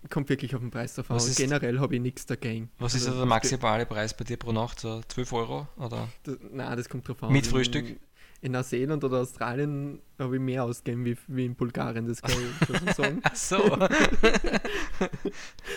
Kommt 0.09 0.29
wirklich 0.29 0.53
auf 0.55 0.61
den 0.61 0.69
Preis 0.71 0.95
drauf 0.95 1.09
an. 1.11 1.17
Ist- 1.17 1.38
Generell 1.38 1.79
habe 1.79 1.95
ich 1.95 2.01
nichts 2.01 2.25
dagegen. 2.25 2.69
Was 2.79 2.94
ist 2.95 3.05
Also, 3.07 3.19
der 3.19 3.25
maximale 3.25 3.85
Preis 3.85 4.15
bei 4.15 4.23
dir 4.25 4.38
pro 4.38 4.51
Nacht? 4.51 4.79
So 4.79 5.01
12 5.07 5.33
Euro? 5.33 5.67
Oder? 5.77 6.09
Das, 6.23 6.38
nein, 6.51 6.75
das 6.77 6.89
kommt 6.89 7.07
drauf 7.07 7.23
an. 7.23 7.31
Mit 7.31 7.45
In- 7.45 7.51
Frühstück? 7.51 7.85
In 8.41 8.51
Neuseeland 8.51 9.01
oder 9.05 9.21
Australien 9.21 10.01
habe 10.19 10.35
ich 10.35 10.41
mehr 10.41 10.65
ausgegeben 10.65 11.05
wie, 11.05 11.15
wie 11.27 11.45
in 11.45 11.55
Bulgarien, 11.55 12.05
das 12.07 12.21
kann 12.21 12.31
ich 12.31 12.67
schon 12.67 12.75
so 12.88 12.94
sagen. 12.94 13.19
Ach 13.23 13.35
so. 13.38 13.57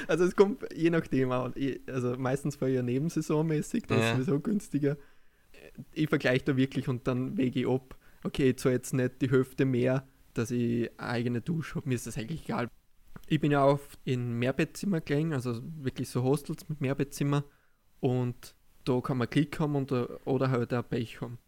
Also 0.08 0.24
es 0.24 0.34
kommt 0.36 0.64
je 0.74 0.90
nachdem 0.90 1.30
an. 1.32 1.54
Also 1.86 2.16
meistens 2.18 2.60
war 2.60 2.68
ja 2.68 2.82
nebensaisonmäßig, 2.82 3.84
das 3.86 3.98
Ja. 3.98 4.10
ist 4.10 4.16
sowieso 4.16 4.40
günstiger. 4.40 4.96
Ich 5.92 6.08
vergleiche 6.08 6.44
da 6.44 6.56
wirklich 6.56 6.88
und 6.88 7.06
dann 7.06 7.36
wege 7.36 7.60
ich 7.60 7.68
ab, 7.68 7.96
okay, 8.24 8.50
ich 8.50 8.56
zahle 8.58 8.74
jetzt 8.76 8.94
nicht 8.94 9.20
die 9.22 9.30
Hälfte 9.30 9.64
mehr, 9.64 10.06
dass 10.34 10.50
ich 10.50 10.90
eine 10.98 11.08
eigene 11.10 11.40
Dusche 11.42 11.76
habe. 11.76 11.88
Mir 11.88 11.94
ist 11.94 12.06
das 12.06 12.16
eigentlich 12.18 12.44
egal. 12.44 12.68
Ich 13.26 13.40
bin 13.40 13.50
ja 13.50 13.62
auch 13.62 13.80
in 14.04 14.38
Mehrbettzimmer 14.38 15.00
gelegen, 15.00 15.32
also 15.32 15.60
wirklich 15.78 16.08
so 16.08 16.22
Hostels 16.22 16.68
mit 16.68 16.80
Mehrbettzimmer 16.80 17.44
und 18.00 18.54
da 18.84 19.00
kann 19.00 19.18
man 19.18 19.28
Glück 19.28 19.58
haben 19.58 19.74
und, 19.74 19.90
oder 19.92 20.50
halt 20.50 20.72
auch 20.72 20.88
Pech 20.88 21.20
haben. 21.20 21.38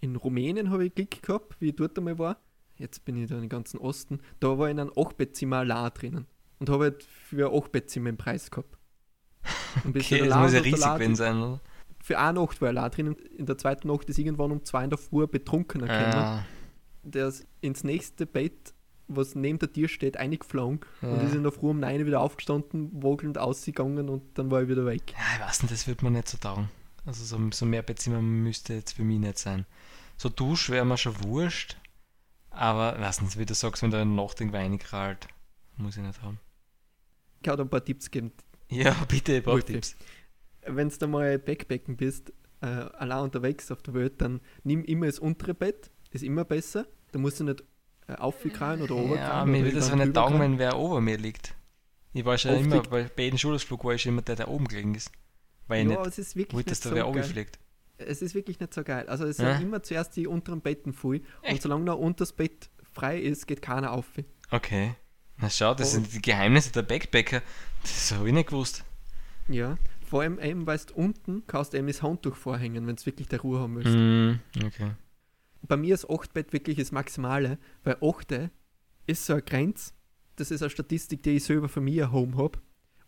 In 0.00 0.16
Rumänien 0.16 0.70
habe 0.70 0.86
ich 0.86 0.94
Glück 0.94 1.22
gehabt, 1.22 1.60
wie 1.60 1.68
ich 1.70 1.76
dort 1.76 1.98
einmal 1.98 2.18
war. 2.18 2.40
Jetzt 2.76 3.04
bin 3.04 3.16
ich 3.22 3.28
da 3.28 3.36
im 3.38 3.48
ganzen 3.48 3.78
Osten. 3.78 4.20
Da 4.40 4.56
war 4.58 4.68
ich 4.68 4.70
in 4.70 4.80
einem 4.80 4.92
Achtbettzimmer 4.96 5.58
allein 5.58 5.90
drinnen 5.92 6.26
und 6.60 6.70
habe 6.70 6.84
halt 6.84 7.02
für 7.02 7.50
ein 7.50 7.58
Achtbettzimmer 7.60 8.08
einen 8.08 8.16
Preis 8.16 8.50
gehabt. 8.50 8.78
Und 9.84 9.96
Okay, 9.96 10.26
das 10.28 10.38
muss 10.38 10.52
ja 10.52 10.60
riesig 10.60 10.94
gewesen 10.94 11.16
sein, 11.16 11.36
oder? 11.42 11.60
Für 12.00 12.18
eine 12.18 12.40
Nacht 12.40 12.60
war 12.60 12.68
er 12.68 12.70
allein 12.78 12.90
drinnen. 12.90 13.16
In 13.36 13.44
der 13.46 13.58
zweiten 13.58 13.88
Nacht 13.88 14.08
ist 14.08 14.18
irgendwann 14.18 14.52
um 14.52 14.64
zwei 14.64 14.84
in 14.84 14.90
der 14.90 14.98
Früh 14.98 15.26
betrunkener 15.26 15.86
gekommen. 15.88 16.14
Ah, 16.14 16.44
Der 17.02 17.28
ist 17.28 17.46
ins 17.60 17.84
nächste 17.84 18.24
Bett, 18.24 18.72
was 19.08 19.34
neben 19.34 19.58
der 19.58 19.72
Tür 19.72 19.88
steht, 19.88 20.16
eingeflogen 20.16 20.80
und 21.02 21.08
Ja. 21.16 21.22
ist 21.26 21.34
in 21.34 21.42
der 21.42 21.52
Früh 21.52 21.70
um 21.70 21.80
neun 21.80 22.04
wieder 22.06 22.20
aufgestanden, 22.20 22.90
wogelnd 23.02 23.38
ausgegangen 23.38 24.08
und 24.08 24.38
dann 24.38 24.50
war 24.50 24.60
er 24.60 24.68
wieder 24.68 24.86
weg. 24.86 25.12
ja, 25.12 25.24
ich 25.36 25.40
weiß 25.48 25.62
nicht, 25.62 25.72
das 25.72 25.86
wird 25.86 26.02
mir 26.02 26.10
nicht 26.10 26.28
so 26.28 26.38
taugen. 26.38 26.68
Also 27.06 27.24
so, 27.24 27.38
so 27.52 27.64
mehr 27.66 27.82
Bettzimmer 27.82 28.20
müsste 28.20 28.74
jetzt 28.74 28.92
für 28.92 29.02
mich 29.04 29.18
nicht 29.18 29.38
sein. 29.38 29.64
So 30.16 30.28
Dusch 30.28 30.68
wäre 30.70 30.84
mir 30.84 30.96
schon 30.98 31.14
wurscht. 31.24 31.76
Aber, 32.50 32.96
ich 32.96 33.00
weiß 33.02 33.22
nicht, 33.22 33.38
wie 33.38 33.46
du 33.46 33.54
sagst, 33.54 33.82
wenn 33.82 33.90
da 33.90 34.00
eine 34.02 34.10
Nacht 34.10 34.40
irgendwo 34.40 34.56
reinkrallt, 34.58 35.28
muss 35.76 35.96
ich 35.96 36.02
nicht 36.02 36.20
haben. 36.22 36.40
Ich 37.36 37.42
kann 37.44 37.56
dir 37.56 37.62
ein 37.62 37.70
paar 37.70 37.84
Tipps 37.84 38.10
geben. 38.10 38.32
Ja, 38.68 38.94
bitte, 39.08 39.36
ich 39.36 39.44
brauche. 39.44 39.62
Tipps. 39.62 39.96
Wenn 40.66 40.88
du 40.88 41.06
mal 41.06 41.38
Backpacken 41.38 41.96
bist, 41.96 42.32
äh, 42.60 42.66
allein 42.66 43.20
unterwegs 43.20 43.70
auf 43.70 43.80
der 43.82 43.94
Welt, 43.94 44.20
dann 44.20 44.40
nimm 44.64 44.84
immer 44.84 45.06
das 45.06 45.18
untere 45.20 45.54
Bett, 45.54 45.90
ist 46.10 46.24
immer 46.24 46.44
besser. 46.44 46.86
Da 47.12 47.18
musst 47.20 47.38
du 47.40 47.44
nicht 47.44 47.62
äh, 48.08 48.14
aufgekrauen 48.14 48.82
oder 48.82 48.94
Ja, 48.96 49.00
oberkrauen. 49.02 49.50
mir 49.50 49.58
oder 49.58 49.66
wird 49.66 49.76
das 49.76 49.94
nicht 49.94 50.14
taugen, 50.14 50.40
wenn 50.40 50.58
wer 50.58 50.76
ober 50.78 51.00
mir 51.00 51.16
liegt. 51.18 51.54
Ich 52.12 52.24
war 52.24 52.36
schon 52.38 52.52
Oft 52.52 52.60
immer, 52.64 52.82
bei, 52.82 53.08
jedem 53.18 53.38
Schulausflug 53.38 53.84
war 53.84 53.94
ich 53.94 54.06
immer 54.06 54.22
der, 54.22 54.36
der 54.36 54.48
oben 54.48 54.66
gelegen 54.66 54.94
ist. 54.94 55.12
Weil 55.68 55.84
ich 55.86 55.92
Ja, 55.92 55.98
nicht 55.98 56.08
es 56.08 56.18
ist 56.18 56.36
wirklich 56.36 56.54
wollte, 56.54 56.70
nicht 56.70 56.84
da 56.84 56.88
so 56.88 56.94
wer 56.94 57.06
oben 57.08 57.22
fliegt. 57.22 57.58
Es 57.98 58.22
ist 58.22 58.34
wirklich 58.34 58.58
nicht 58.60 58.72
so 58.72 58.82
geil. 58.82 59.08
Also 59.08 59.24
es 59.24 59.38
Ja? 59.38 59.54
sind 59.56 59.62
immer 59.66 59.82
zuerst 59.82 60.16
die 60.16 60.26
unteren 60.26 60.60
Betten 60.60 60.92
voll 60.92 61.16
und 61.42 61.44
Echt? 61.44 61.62
solange 61.62 61.84
noch 61.84 61.98
unter 61.98 62.18
das 62.18 62.32
Bett 62.32 62.70
frei 62.92 63.18
ist, 63.20 63.46
geht 63.46 63.60
keiner 63.62 63.92
auf. 63.92 64.06
Okay. 64.50 64.94
Na 65.36 65.50
schau, 65.50 65.74
das 65.74 65.88
Oh. 65.88 65.94
sind 65.96 66.12
die 66.14 66.22
Geheimnisse 66.22 66.72
der 66.72 66.82
Backpacker. 66.82 67.42
Das 67.82 68.12
habe 68.12 68.26
ich 68.28 68.34
nicht 68.34 68.48
gewusst. 68.48 68.84
Ja. 69.48 69.76
Vor 70.08 70.22
allem 70.22 70.38
eben, 70.40 70.66
weil 70.66 70.78
du 70.78 70.94
unten 70.94 71.42
kannst 71.46 71.74
du 71.74 71.76
eben 71.78 71.86
das 71.86 72.02
Handtuch 72.02 72.34
vorhängen, 72.34 72.86
wenn 72.86 72.96
du 72.96 73.06
wirklich 73.06 73.28
der 73.28 73.40
Ruhe 73.40 73.60
haben 73.60 73.76
willst. 73.76 73.94
Mm, 73.94 74.64
okay. 74.66 74.92
Bei 75.62 75.76
mir 75.76 75.94
ist 75.94 76.08
8 76.08 76.32
Bett 76.32 76.52
wirklich 76.52 76.76
das 76.78 76.92
Maximale, 76.92 77.58
weil 77.84 77.96
8 78.02 78.50
ist 79.06 79.26
so 79.26 79.34
eine 79.34 79.42
Grenze. 79.42 79.92
Das 80.36 80.50
ist 80.50 80.62
eine 80.62 80.70
Statistik, 80.70 81.22
die 81.22 81.30
ich 81.36 81.44
selber 81.44 81.68
von 81.68 81.84
mir 81.84 82.12
home 82.12 82.36
habe. 82.36 82.58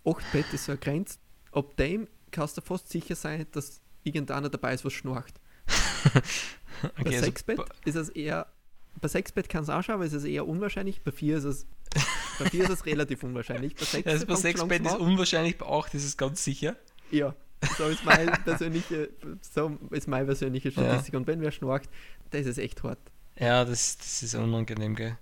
8 0.05 0.33
Bett 0.33 0.47
ist 0.53 0.65
so 0.65 0.73
eine 0.73 0.79
Grenze. 0.81 1.19
Ab 1.53 1.77
dem 1.77 2.09
kannst 2.31 2.57
du 2.57 2.61
fast 2.61 2.89
sicher 2.89 3.15
sein, 3.15 3.47
dass 3.53 3.81
irgendeiner 4.03 4.49
dabei 4.49 4.75
ist, 4.75 4.85
was 4.85 4.93
schnarcht. 4.93 5.41
bei 6.13 6.21
Okay, 7.01 7.15
also 7.17 7.25
Sechsbett 7.27 7.57
ba- 7.59 7.67
ist 7.85 7.97
es 7.97 8.09
eher, 8.09 8.47
bei 9.01 9.09
Sechsbett 9.09 9.49
kann 9.49 9.63
es 9.63 9.69
auch 9.69 9.83
schauen, 9.83 9.97
aber 9.97 10.05
es 10.07 10.13
ist 10.13 10.25
eher 10.25 10.47
unwahrscheinlich. 10.49 11.03
Bei 11.03 11.13
vier 11.13 11.37
ist 11.37 11.45
es, 11.45 11.67
bei 12.39 12.49
vier 12.49 12.65
ist 12.65 12.71
es 12.71 12.87
relativ 12.87 13.23
unwahrscheinlich. 13.23 13.75
Bei 13.77 13.85
Sechs 13.85 14.07
Also 14.07 14.27
bei 14.27 14.67
Bett 14.67 14.87
ist 14.87 14.97
unwahrscheinlich, 14.99 15.59
bei 15.59 15.67
acht 15.67 15.95
ist 15.95 16.05
es 16.05 16.17
ganz 16.17 16.43
sicher. 16.43 16.77
Ja, 17.11 17.35
so 17.77 17.85
ist 17.89 18.05
meine 18.05 18.31
persönliche, 18.45 19.11
so 19.41 19.79
ist 19.91 20.09
meine 20.09 20.27
persönliche 20.27 20.71
Statistik. 20.71 21.15
Und 21.15 21.27
wenn 21.27 21.41
wer 21.41 21.53
schnarcht, 21.53 21.89
das 22.31 22.47
ist 22.47 22.59
echt 22.59 22.83
hart. 22.83 22.99
Ja, 23.39 23.65
das, 23.65 23.99
das 23.99 24.23
ist 24.23 24.35
unangenehm, 24.35 24.95
gell. 24.95 25.17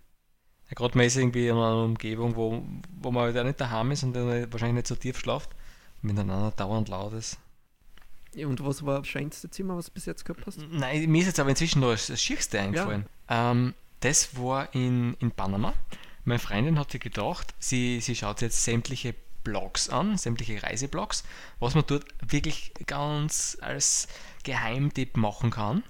Ja, 0.69 0.75
Gerade 0.75 0.97
man 0.97 1.07
ist 1.07 1.17
irgendwie 1.17 1.49
in 1.49 1.57
einer 1.57 1.85
Umgebung, 1.85 2.37
wo, 2.37 2.63
wo 3.01 3.11
man 3.11 3.25
halt 3.25 3.39
auch 3.39 3.45
nicht 3.45 3.61
daheim 3.61 3.91
ist 3.91 4.03
und 4.03 4.13
dann 4.13 4.53
wahrscheinlich 4.53 4.77
nicht 4.77 4.87
so 4.87 4.97
tief 4.97 5.19
schlaft, 5.19 5.51
miteinander 6.03 6.53
dauernd 6.57 6.89
laut 6.89 7.13
ist. 7.15 7.39
Ja, 8.35 8.47
Und 8.47 8.65
was 8.65 8.85
war 8.85 8.99
das 8.99 9.09
schönste 9.09 9.51
Zimmer, 9.51 9.77
was 9.77 9.87
du 9.87 9.93
bis 9.93 10.07
jetzt 10.07 10.25
gehabt 10.25 10.45
hast? 10.47 10.59
Nein, 10.71 11.11
mir 11.11 11.21
ist 11.21 11.27
jetzt 11.29 11.41
aber 11.41 11.51
inzwischen 11.51 11.81
noch 11.81 11.93
das 11.93 12.21
Schierste 12.23 12.61
eingefallen. 12.61 13.07
Ähm, 13.29 13.75
das 14.01 14.37
war 14.37 14.75
in, 14.75 15.15
in 15.15 15.31
Panama. 15.31 15.73
Meine 16.25 16.39
Freundin 16.39 16.79
hat 16.79 16.93
sich 16.93 17.01
gedacht, 17.01 17.55
sie, 17.59 18.01
sie 18.01 18.15
schaut 18.15 18.43
jetzt 18.43 18.63
sämtliche 18.63 19.15
Blogs 19.45 19.89
an, 19.89 20.19
sämtliche 20.19 20.63
Reiseblogs, 20.63 21.25
was 21.59 21.75
man 21.75 21.85
dort 21.87 22.05
wirklich 22.27 22.73
ganz 22.87 23.57
als 23.61 24.09
Geheimtipp 24.45 25.17
machen 25.17 25.51
kann. 25.51 25.83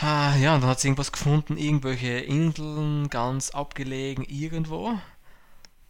Ja, 0.00 0.54
und 0.54 0.60
dann 0.60 0.70
hat 0.70 0.80
sie 0.80 0.88
irgendwas 0.88 1.12
gefunden, 1.12 1.56
irgendwelche 1.56 2.18
Inseln 2.18 3.08
ganz 3.08 3.50
abgelegen 3.50 4.24
irgendwo. 4.24 4.98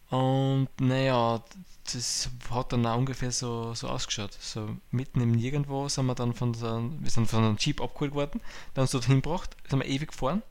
Und 0.09 0.69
naja, 0.79 1.43
das 1.91 2.29
hat 2.49 2.71
dann 2.71 2.85
auch 2.85 2.97
ungefähr 2.97 3.31
so, 3.31 3.73
so 3.73 3.89
ausgeschaut. 3.89 4.31
So 4.39 4.77
mitten 4.91 5.19
im 5.19 5.33
Nirgendwo 5.33 5.89
sind 5.89 6.05
wir 6.05 6.15
dann 6.15 6.33
von 6.33 6.53
so, 6.53 6.89
wir 6.99 7.09
sind 7.09 7.27
von 7.27 7.43
einem 7.43 7.57
Jeep 7.59 7.81
abgeholt 7.81 8.13
worden, 8.13 8.39
dann 8.73 8.83
uns 8.83 8.91
dort 8.91 9.05
hingebracht, 9.05 9.57
sind 9.69 9.79
wir 9.79 9.87
ewig 9.87 10.11
gefahren. 10.11 10.41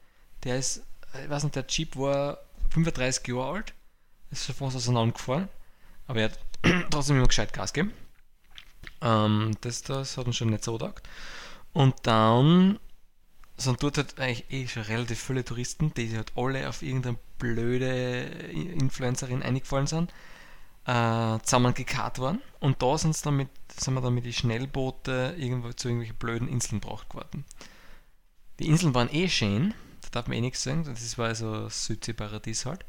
Der 0.45 0.59
ist, 0.59 0.83
ich 1.23 1.31
weiß 1.31 1.45
nicht, 1.45 1.57
der 1.57 1.65
Jeep 1.67 1.97
war 1.97 2.39
35 2.71 3.27
Jahre 3.29 3.55
alt, 3.55 3.75
ist 4.31 4.45
schon 4.45 4.55
fast 4.55 4.77
auseinandergefahren, 4.77 5.49
aber 6.07 6.21
er 6.21 6.31
hat 6.31 6.39
trotzdem 6.91 7.17
immer 7.17 7.29
gescheit 7.29 7.53
Gas 7.53 7.73
gegeben. 7.73 7.95
Ähm, 9.01 9.57
das, 9.61 9.83
das 9.83 10.17
hat 10.17 10.27
uns 10.27 10.37
schon 10.37 10.51
nicht 10.51 10.65
so 10.65 10.79
gedacht. 10.79 11.03
Und 11.73 11.95
dann 12.05 12.79
sind 13.57 13.83
dort 13.83 13.97
halt 13.97 14.19
eigentlich 14.19 14.51
eh 14.51 14.69
schon 14.69 14.83
relativ 14.83 15.21
viele 15.21 15.45
Touristen, 15.45 15.93
die 15.95 16.15
halt 16.17 16.33
alle 16.37 16.69
auf 16.69 16.83
irgendeine 16.83 17.19
blöde 17.39 18.23
Influencerin 18.23 19.43
eingefallen 19.43 19.87
sind, 19.87 20.13
äh, 20.87 21.39
zusammen 21.43 21.75
gekarrt 21.75 22.19
worden. 22.19 22.43
Und 22.61 22.83
da 22.83 22.97
sind's 22.99 23.23
dann 23.23 23.37
mit, 23.37 23.49
sind 23.79 23.95
wir 23.95 24.01
dann 24.01 24.15
mit 24.15 24.25
den 24.25 24.33
Schnellboote 24.33 25.35
irgendwo 25.39 25.73
zu 25.73 25.89
irgendwelchen 25.89 26.17
blöden 26.17 26.49
Inseln 26.49 26.81
gebracht 26.81 27.15
worden. 27.15 27.45
Die 28.59 28.69
Inseln 28.69 28.95
waren 28.95 29.13
eh 29.13 29.29
schön, 29.29 29.75
da 30.03 30.09
darf 30.13 30.29
man 30.29 30.39
eh 30.39 30.41
nichts 30.41 30.63
sagen, 30.63 30.85
das 30.85 31.19
war 31.19 31.27
also 31.29 31.65
das 31.65 31.87
Südseeparadies 31.87 32.67
halt. 32.67 32.85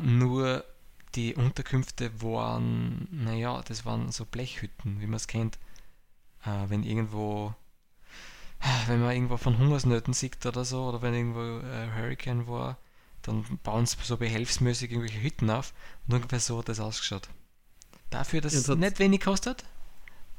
Nur 0.00 0.64
die 1.14 1.34
Unterkünfte 1.34 2.22
waren, 2.22 3.08
naja, 3.10 3.62
das 3.66 3.84
waren 3.84 4.12
so 4.12 4.24
Blechhütten, 4.24 5.00
wie 5.00 5.06
man 5.06 5.16
es 5.16 5.26
kennt. 5.26 5.58
Äh, 6.44 6.68
wenn 6.68 6.82
irgendwo 6.82 7.54
wenn 8.86 9.00
man 9.00 9.12
irgendwo 9.12 9.36
von 9.36 9.58
Hungersnöten 9.58 10.12
sieht 10.12 10.44
oder 10.44 10.64
so, 10.64 10.88
oder 10.88 11.02
wenn 11.02 11.14
irgendwo 11.14 11.40
äh, 11.40 11.88
Hurricane 11.96 12.46
war, 12.46 12.76
dann 13.22 13.44
bauen 13.62 13.86
sie 13.86 13.96
so 14.02 14.16
behelfsmäßig 14.16 14.90
irgendwelche 14.90 15.22
Hütten 15.22 15.50
auf 15.50 15.72
und 16.06 16.14
ungefähr 16.14 16.40
so 16.40 16.58
hat 16.58 16.68
das 16.68 16.80
ausgeschaut. 16.80 17.28
Dafür, 18.10 18.40
dass 18.40 18.54
es 18.54 18.68
nicht 18.68 18.98
wenig 18.98 19.20
kostet, 19.20 19.64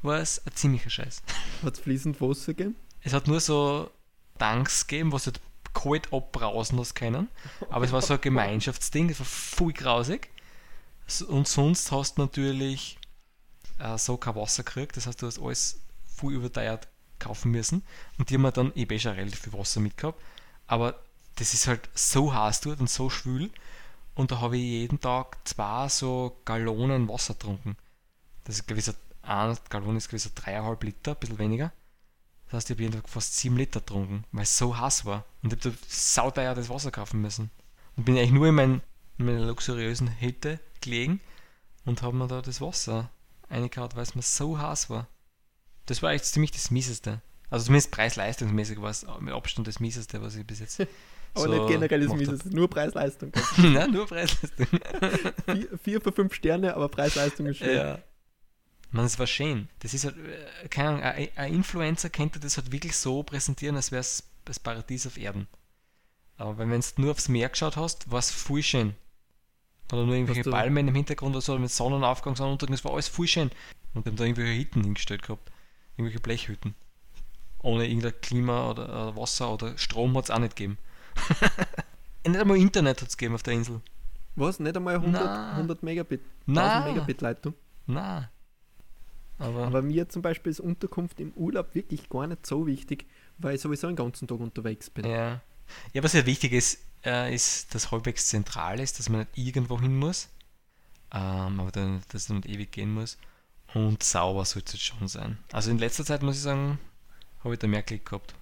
war 0.01 0.20
es 0.20 0.46
ein 0.46 0.54
ziemlicher 0.56 0.90
Scheiß. 0.90 1.22
Hat 1.63 1.74
es 1.74 1.80
fließend 1.80 2.20
Wasser 2.22 2.54
gegeben? 2.54 2.75
Es 3.01 3.13
hat 3.13 3.28
nur 3.28 3.40
so 3.40 3.90
Tanks 4.38 4.88
gegeben, 4.88 5.12
was 5.12 5.28
halt 5.28 5.40
kalt 5.74 6.12
abbrausen 6.12 6.80
hast 6.80 6.96
können, 6.96 7.30
aber 7.70 7.86
es 7.86 7.92
war 7.92 8.01
so 8.01 8.16
ein 8.16 8.22
Gemeinschaftsding, 8.22 9.08
das 9.08 9.20
war 9.20 9.25
voll 9.25 9.74
grausig. 9.74 10.30
Und 11.20 11.48
sonst 11.48 11.91
hast 11.91 12.18
du 12.18 12.22
natürlich 12.22 12.98
äh, 13.80 13.98
so 13.98 14.18
kein 14.18 14.36
Wasser 14.36 14.63
gekriegt, 14.63 14.96
das 14.96 15.08
heißt, 15.08 15.22
du 15.22 15.27
hast 15.27 15.39
alles 15.39 15.82
voll 16.06 16.34
überteuert 16.34 16.88
kaufen 17.20 17.51
müssen. 17.51 17.84
Und 18.18 18.30
die 18.30 18.36
haben 18.36 18.41
wir 18.41 18.51
dann, 18.51 18.72
eh 18.75 19.00
schon 19.00 19.13
relativ 19.13 19.41
viel 19.41 19.53
Wasser 19.53 19.80
mitgehabt, 19.80 20.22
aber 20.68 21.00
das 21.36 21.53
ist 21.53 21.68
halt 21.68 21.89
so 21.94 22.34
heiß 22.34 22.62
dort 22.62 22.80
und 22.80 22.89
so 22.89 23.10
schwül. 23.10 23.50
Und 24.15 24.32
da 24.32 24.41
habe 24.41 24.58
ich 24.58 24.63
jeden 24.63 25.00
Tag 25.00 25.38
zwei 25.48 25.88
so 25.89 26.38
Gallonen 26.46 27.08
Wasser 27.08 27.34
getrunken. 27.34 27.77
Das 28.44 28.56
ist 28.56 28.68
gewisser, 28.68 28.94
ein 29.22 29.58
Gallon 29.70 29.98
ist 29.98 30.10
gewisser 30.10 30.32
dreieinhalb 30.36 30.84
Liter, 30.84 31.12
ein 31.12 31.18
bisschen 31.20 31.39
weniger. 31.39 31.72
Das 32.46 32.58
heißt, 32.58 32.70
ich 32.70 32.75
habe 32.75 32.84
jeden 32.84 32.96
Tag 32.96 33.10
fast 33.10 33.38
sieben 33.38 33.56
Liter 33.56 33.80
getrunken, 33.80 34.25
weil 34.32 34.44
es 34.44 34.58
so 34.58 34.77
heiß 34.77 35.06
war. 35.06 35.25
Und 35.41 35.53
ich 35.53 35.60
habe 35.60 35.72
da 35.72 35.77
sauteuer 35.88 36.53
das 36.53 36.70
Wasser 36.70 36.91
kaufen 36.91 37.22
müssen. 37.22 37.50
Und 37.96 38.03
bin 38.03 38.18
eigentlich 38.18 38.32
nur 38.32 38.48
in, 38.48 38.56
mein, 38.56 38.82
in 39.18 39.25
meiner 39.25 39.46
luxuriösen 39.46 40.20
Hütte 40.20 40.60
gelegen 40.82 41.20
und 41.86 42.02
habe 42.02 42.16
mir 42.16 42.28
da 42.28 42.42
das 42.42 42.62
Wasser 42.62 43.10
reingehauen, 43.50 43.92
weil 43.96 44.04
es 44.04 44.16
mir 44.16 44.22
so 44.22 44.60
heiß 44.60 44.90
war. 44.90 45.08
Das 45.86 46.02
war 46.02 46.12
echt 46.12 46.26
ziemlich 46.26 46.52
das 46.52 46.72
Mieseste. 46.72 47.22
Also 47.50 47.66
zumindest 47.66 47.92
preis-leistungsmäßig 47.92 48.82
war 48.82 48.92
es 48.92 49.06
mit 49.20 49.34
Abstand 49.34 49.68
das 49.68 49.80
Mieseste, 49.80 50.22
was 50.22 50.36
ich 50.36 50.46
bis 50.46 50.60
jetzt. 50.60 50.80
Aber 51.34 51.46
so 51.46 51.54
nicht 51.54 51.68
generell 51.68 52.00
das 52.02 52.12
gemacht 52.12 52.32
Mieses, 52.32 52.46
nur 52.52 52.70
Preis-Leistung. 52.70 53.32
Nein, 53.58 53.92
nur 53.92 54.06
Preis-Leistung. 54.06 54.68
vier, 55.46 55.80
vier 55.82 56.02
für 56.02 56.12
fünf 56.12 56.34
Sterne, 56.34 56.76
aber 56.76 56.90
Preis-Leistung 56.90 57.46
ist 57.46 57.60
schön. 57.60 57.74
Ja. 57.74 58.00
Man, 58.92 59.06
es 59.06 59.18
war 59.18 59.28
schön. 59.28 59.70
Das 59.80 59.94
ist 59.94 60.04
halt, 60.04 60.18
äh, 60.18 60.68
keine 60.68 60.90
Ahnung, 60.90 61.04
ein, 61.04 61.30
ein 61.38 61.54
Influencer 61.54 62.10
könnte 62.10 62.42
das 62.42 62.58
halt 62.58 62.74
wirklich 62.74 62.98
so 62.98 63.24
präsentieren, 63.24 63.78
als 63.78 63.94
wäre 63.94 64.02
es 64.02 64.24
das 64.44 64.60
Paradies 64.60 65.08
auf 65.08 65.18
Erden. 65.18 65.48
Aber 66.36 66.58
wenn 66.58 66.70
du 66.70 66.82
nur 66.98 67.12
aufs 67.12 67.30
Meer 67.30 67.48
geschaut 67.48 67.78
hast, 67.78 68.12
war 68.12 68.20
es 68.20 68.32
voll 68.32 68.64
schön. 68.64 68.96
Oder 69.92 70.06
nur 70.06 70.16
irgendwelche 70.16 70.50
Palmen 70.50 70.88
im 70.88 70.96
Hintergrund 70.96 71.36
oder 71.36 71.42
so, 71.42 71.58
mit 71.58 71.70
Sonnenaufgang, 71.70 72.36
Sonnenuntergang, 72.36 72.74
das 72.74 72.86
war 72.86 72.94
alles 72.94 73.08
voll 73.08 73.28
schön. 73.28 73.52
Und 73.94 74.06
wir 74.06 74.12
haben 74.12 74.18
da 74.18 74.24
irgendwelche 74.24 74.60
Hütten 74.60 74.84
hingestellt 74.84 75.24
gehabt. 75.24 75.52
Irgendwelche 75.98 76.22
Blechhütten. 76.22 76.76
Ohne 77.62 77.86
irgendein 77.88 78.20
Klima 78.22 78.70
oder, 78.70 78.86
oder 78.86 79.16
Wasser 79.18 79.54
oder 79.54 79.78
Strom 79.78 80.16
hat 80.18 80.26
es 80.26 80.32
auch 80.32 80.40
nicht 80.40 80.56
gegeben. 80.56 80.78
nicht 82.26 82.40
einmal 82.40 82.58
Internet 82.58 83.02
hat 83.02 83.10
es 83.10 83.18
gegeben 83.18 83.36
auf 83.36 83.44
der 83.44 83.54
Insel. 83.54 83.82
Was? 84.36 84.60
Nicht 84.60 84.76
einmal 84.76 84.96
100, 84.96 85.24
Na. 85.24 85.52
100 85.52 85.84
Megabit? 85.84 86.22
1000 86.48 86.56
Nein. 86.56 86.94
Megabit 86.94 87.22
Leitung? 87.22 87.54
Nein. 87.86 88.28
Aber, 89.38 89.68
Aber 89.68 89.82
mir 89.82 90.08
zum 90.08 90.22
Beispiel 90.22 90.52
ist 90.52 90.60
Unterkunft 90.60 91.20
im 91.20 91.32
Urlaub 91.34 91.74
wirklich 91.74 92.10
gar 92.10 92.28
nicht 92.28 92.46
so 92.46 92.68
wichtig, 92.68 93.08
weil 93.40 93.56
ich 93.56 93.62
sowieso 93.62 93.88
den 93.88 93.96
ganzen 93.96 94.28
Tag 94.28 94.40
unterwegs 94.40 94.90
bin. 94.90 95.06
Ja. 95.06 95.42
ja, 95.94 96.04
was 96.04 96.14
ja 96.14 96.26
wichtig 96.26 96.54
ist, 96.54 96.80
äh, 97.05 97.34
ist, 97.34 97.74
dass 97.74 97.91
halbwegs 97.91 98.27
zentral 98.27 98.79
ist, 98.79 99.00
dass 99.00 99.10
man 99.10 99.22
nicht 99.22 99.38
irgendwo 99.38 99.79
hin 99.79 99.98
muss, 99.98 100.29
ähm, 101.13 101.60
aber 101.60 101.72
dann, 101.72 102.01
dass 102.10 102.29
man 102.29 102.39
nicht 102.39 102.50
ewig 102.50 102.72
gehen 102.72 102.93
muss. 102.93 103.17
Und 103.74 104.03
sauber 104.03 104.46
sollte 104.46 104.75
es 104.75 104.81
schon 104.81 105.08
sein. 105.08 105.38
Also 105.51 105.72
in 105.72 105.77
letzter 105.77 106.03
Zeit 106.03 106.24
muss 106.24 106.36
ich 106.36 106.41
sagen, 106.41 106.77
habe 107.43 107.53
ich 107.53 107.60
da 107.60 107.67
mehr 107.67 107.84
Glück 107.84 108.05
gehabt. 108.05 108.36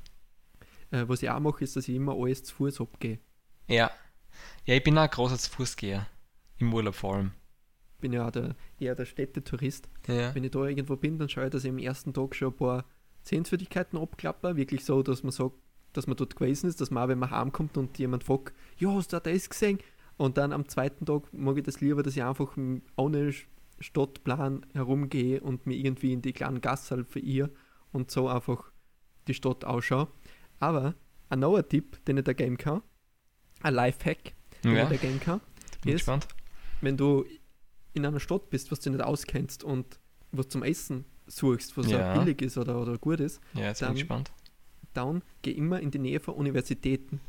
Äh, 0.91 1.07
was 1.07 1.21
ich 1.21 1.29
auch 1.29 1.39
mache, 1.39 1.63
ist, 1.63 1.75
dass 1.75 1.87
ich 1.87 1.95
immer 1.95 2.13
alles 2.13 2.43
zu 2.43 2.55
Fuß 2.55 2.81
abgehe. 2.81 3.19
Ja. 3.67 3.91
Ja, 4.65 4.75
ich 4.75 4.83
bin 4.83 4.97
auch 4.97 5.03
ein 5.03 5.09
großer 5.09 5.37
Fußgeher. 5.37 6.07
Im 6.57 6.73
Urlaub 6.73 6.95
vor 6.95 7.15
allem. 7.15 7.31
Bin 8.01 8.13
ja 8.13 8.27
auch 8.27 8.31
der, 8.31 8.55
eher 8.79 8.95
der 8.95 9.05
Städtetourist. 9.05 9.87
Ja. 10.07 10.33
Wenn 10.33 10.43
ich 10.43 10.51
da 10.51 10.65
irgendwo 10.65 10.95
bin, 10.95 11.19
dann 11.19 11.29
schaue 11.29 11.45
ich, 11.45 11.51
dass 11.51 11.63
ich 11.63 11.69
am 11.69 11.77
ersten 11.77 12.13
Tag 12.13 12.35
schon 12.35 12.49
ein 12.49 12.57
paar 12.57 12.85
Sehenswürdigkeiten 13.21 13.99
abklappe. 13.99 14.55
Wirklich 14.55 14.83
so, 14.83 15.03
dass 15.03 15.23
man 15.23 15.31
sagt, 15.31 15.55
dass 15.93 16.07
man 16.07 16.15
dort 16.17 16.35
gewesen 16.35 16.67
ist, 16.67 16.79
dass 16.81 16.91
man 16.91 17.03
auch, 17.03 17.07
wenn 17.07 17.19
man 17.19 17.31
heimkommt 17.31 17.77
und 17.77 17.97
jemand 17.97 18.23
fragt, 18.23 18.53
ja, 18.77 18.89
hast 18.93 19.11
du 19.13 19.19
da 19.19 19.31
das 19.31 19.49
gesehen? 19.49 19.79
Und 20.17 20.37
dann 20.37 20.51
am 20.53 20.67
zweiten 20.67 21.05
Tag 21.05 21.33
mag 21.33 21.57
ich 21.57 21.63
das 21.63 21.79
lieber, 21.81 22.03
dass 22.03 22.15
ich 22.15 22.23
einfach 22.23 22.57
ohne 22.97 23.33
Stadtplan 23.79 24.65
herumgehe 24.73 25.39
und 25.41 25.65
mir 25.65 25.75
irgendwie 25.75 26.13
in 26.13 26.21
die 26.21 26.33
kleinen 26.33 26.61
Gassen 26.61 27.05
verirre 27.05 27.49
und 27.91 28.11
so 28.11 28.27
einfach 28.27 28.71
die 29.27 29.33
Stadt 29.33 29.63
ausschaue. 29.65 30.07
Aber 30.59 30.95
ein 31.29 31.39
neuer 31.39 31.67
Tipp, 31.67 32.03
den 32.05 32.17
ich 32.17 32.23
da 32.25 32.33
geben 32.33 32.57
kann, 32.57 32.81
ein 33.61 33.73
Lifehack, 33.73 34.33
den 34.63 34.75
ja. 34.75 34.83
ich 34.83 34.89
da 34.89 34.95
geben 35.07 35.19
kann, 35.19 35.41
ist- 35.85 35.93
gespannt. 35.93 36.27
wenn 36.81 36.97
du 36.97 37.25
in 37.93 38.05
einer 38.05 38.19
Stadt 38.19 38.49
bist, 38.49 38.71
was 38.71 38.79
du 38.81 38.89
nicht 38.89 39.01
auskennst 39.01 39.63
und 39.63 39.99
was 40.31 40.49
zum 40.49 40.63
Essen 40.63 41.05
suchst, 41.27 41.77
was 41.77 41.89
Ja. 41.89 42.17
billig 42.17 42.41
ist 42.41 42.57
oder, 42.57 42.81
oder 42.81 42.97
gut 42.97 43.19
ist, 43.19 43.39
Ja, 43.53 43.67
jetzt 43.67 43.79
bin 43.79 44.07
dann- 44.07 44.23
dann 44.93 45.21
geh 45.41 45.51
immer 45.51 45.79
in 45.79 45.91
die 45.91 45.99
Nähe 45.99 46.19
von 46.19 46.35
Universitäten. 46.35 47.19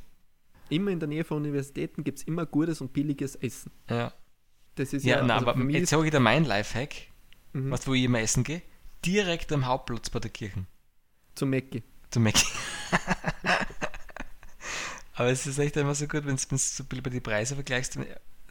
Immer 0.68 0.92
in 0.92 1.00
der 1.00 1.08
Nähe 1.08 1.24
von 1.24 1.38
Universitäten 1.38 2.04
gibt 2.04 2.18
es 2.18 2.24
immer 2.24 2.46
gutes 2.46 2.80
und 2.80 2.92
billiges 2.92 3.34
Essen. 3.36 3.72
Ja. 3.88 4.12
Das 4.76 4.92
ist 4.92 5.04
Ja, 5.04 5.18
ja, 5.18 5.24
na, 5.24 5.34
also 5.34 5.48
aber 5.48 5.70
jetzt 5.70 5.90
sage 5.90 6.04
ich 6.04 6.10
dir 6.10 6.20
mein 6.20 6.44
Lifehack, 6.44 6.94
mhm, 7.52 7.70
was 7.70 7.86
wo 7.86 7.94
ich 7.94 8.04
immer 8.04 8.20
essen 8.20 8.44
gehe. 8.44 8.62
Direkt 9.04 9.52
am 9.52 9.66
Hauptplatz 9.66 10.10
bei 10.10 10.20
der 10.20 10.30
Kirche. 10.30 10.66
zum 11.34 11.50
Mäcki. 11.50 11.82
zu 12.10 12.20
Mac. 12.20 12.34
aber 15.14 15.28
es 15.28 15.46
ist 15.46 15.58
echt 15.58 15.76
immer 15.76 15.94
so 15.94 16.06
gut, 16.06 16.24
wenn 16.26 16.36
du 16.36 16.42
so 16.42 16.48
ein 16.50 16.58
bisschen 16.58 17.02
bei 17.02 17.10
die 17.10 17.20
Preise 17.20 17.54
vergleichst. 17.54 17.98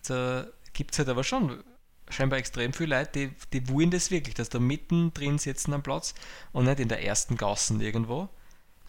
Da 0.08 0.48
gibt 0.74 0.92
es 0.92 1.00
halt 1.00 1.10
aber 1.10 1.24
schon 1.24 1.63
scheinbar 2.10 2.39
extrem 2.39 2.74
viele 2.74 2.98
Leute, 2.98 3.12
die, 3.51 3.60
die 3.60 3.70
wollen 3.70 3.92
das 3.92 4.12
wirklich, 4.12 4.36
dass 4.36 4.50
da 4.50 4.60
mittendrin 4.60 5.38
sitzen 5.38 5.74
am 5.74 5.84
Platz 5.84 6.16
und 6.51 6.66
nicht 6.66 6.80
in 6.80 6.89
der 6.89 7.04
ersten 7.04 7.38
Gassen 7.38 7.82
irgendwo, 7.82 8.30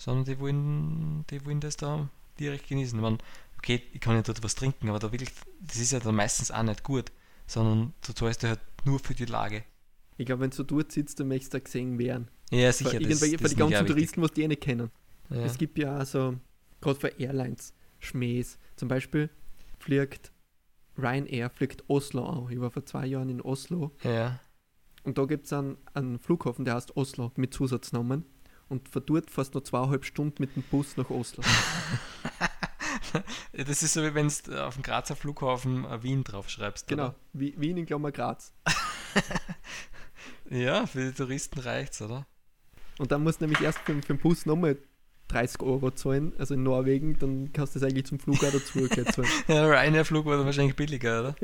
sondern 0.00 0.24
die 0.24 0.40
wollen, 0.40 1.24
die 1.28 1.44
wollen 1.44 1.60
das 1.60 1.76
da 1.76 2.08
direkt 2.38 2.68
genießen. 2.68 2.98
Ich 2.98 3.02
meine, 3.02 3.18
okay, 3.58 3.82
ich 3.92 4.00
kann 4.00 4.14
ja 4.14 4.22
dort 4.22 4.42
was 4.42 4.54
trinken, 4.54 4.88
aber 4.88 4.98
da 4.98 5.12
wirklich, 5.12 5.30
das 5.60 5.76
ist 5.76 5.92
ja 5.92 6.00
dann 6.00 6.14
meistens 6.14 6.50
auch 6.50 6.62
nicht 6.62 6.82
gut, 6.82 7.12
sondern 7.46 7.92
du 8.06 8.14
zahlst 8.14 8.42
ja 8.42 8.50
halt 8.50 8.60
nur 8.86 8.98
für 8.98 9.14
die 9.14 9.26
Lage. 9.26 9.62
Ich 10.16 10.24
glaube, 10.24 10.40
wenn 10.40 10.50
du 10.50 10.62
dort 10.62 10.90
sitzt, 10.90 11.20
dann 11.20 11.28
möchtest 11.28 11.52
du 11.52 11.58
da 11.58 11.64
gesehen 11.64 11.98
werden. 11.98 12.28
Ja, 12.50 12.72
sicher. 12.72 12.94
Weil, 12.94 13.00
das, 13.00 13.20
das 13.20 13.20
für 13.20 13.28
die 13.28 13.44
ist 13.44 13.56
mir 13.56 13.70
ganzen. 13.70 13.86
Touristen, 13.86 14.22
was 14.22 14.32
die 14.32 14.42
eh 14.42 14.48
nicht 14.48 14.62
kennen. 14.62 14.90
Ja. 15.28 15.44
Es 15.44 15.58
gibt 15.58 15.78
ja 15.78 16.00
auch 16.00 16.06
so, 16.06 16.34
gerade 16.80 16.98
für 16.98 17.08
Airlines, 17.08 17.74
Schmähs. 17.98 18.58
Zum 18.76 18.88
Beispiel 18.88 19.28
fliegt 19.78 20.32
Ryanair 20.96 21.50
fliegt 21.50 21.84
Oslo 21.88 22.24
an. 22.24 22.50
Ich 22.50 22.58
war 22.58 22.70
vor 22.70 22.86
zwei 22.86 23.06
Jahren 23.06 23.28
in 23.28 23.40
Oslo 23.42 23.92
ja. 24.02 24.40
und 25.04 25.18
da 25.18 25.24
gibt 25.26 25.46
es 25.46 25.52
einen, 25.52 25.76
einen 25.94 26.18
Flughafen, 26.18 26.64
der 26.64 26.74
heißt 26.74 26.96
Oslo 26.96 27.32
mit 27.36 27.54
Zusatznamen. 27.54 28.24
Und 28.70 28.88
fährst 28.88 29.54
du 29.54 29.58
noch 29.58 29.64
zweieinhalb 29.64 30.04
Stunden 30.06 30.36
mit 30.42 30.56
dem 30.56 30.62
Bus 30.62 30.96
nach 30.96 31.10
Oslo. 31.10 31.42
Das 33.52 33.82
ist 33.82 33.94
so, 33.94 34.02
wie 34.04 34.14
wenn 34.14 34.28
du 34.46 34.64
auf 34.64 34.74
dem 34.74 34.82
Grazer 34.84 35.16
Flughafen 35.16 35.84
äh, 35.84 36.02
Wien 36.02 36.22
draufschreibst. 36.22 36.86
genau, 36.86 37.14
Wie- 37.32 37.54
Wien 37.58 37.76
in 37.76 37.84
Klammer 37.86 38.12
Graz. 38.12 38.52
Oder? 38.64 39.24
Ja, 40.56 40.86
für 40.86 41.04
die 41.06 41.12
Touristen 41.12 41.60
reicht's, 41.60 42.00
oder? 42.02 42.26
Und 42.98 43.12
dann 43.12 43.22
musst 43.22 43.40
du 43.40 43.44
nämlich 43.46 43.60
erst 43.62 43.78
für, 43.80 43.94
für 43.94 44.14
den 44.14 44.18
Bus 44.18 44.46
nochmal 44.46 44.76
30 45.28 45.60
Euro 45.62 45.90
zahlen, 45.92 46.32
also 46.38 46.54
in 46.54 46.62
Norwegen, 46.64 47.18
dann 47.18 47.52
kannst 47.52 47.74
du 47.74 47.80
das 47.80 47.88
eigentlich 47.90 48.06
zum 48.06 48.18
Flug 48.18 48.42
auch 48.44 48.50
dazu 48.52 48.86
zahlen. 48.88 49.28
Ja, 49.48 49.54
der 49.66 49.70
Ryanair-Flug 49.70 50.26
war 50.26 50.36
dann 50.36 50.46
wahrscheinlich 50.46 50.74
billiger, 50.76 51.20
oder? 51.20 51.34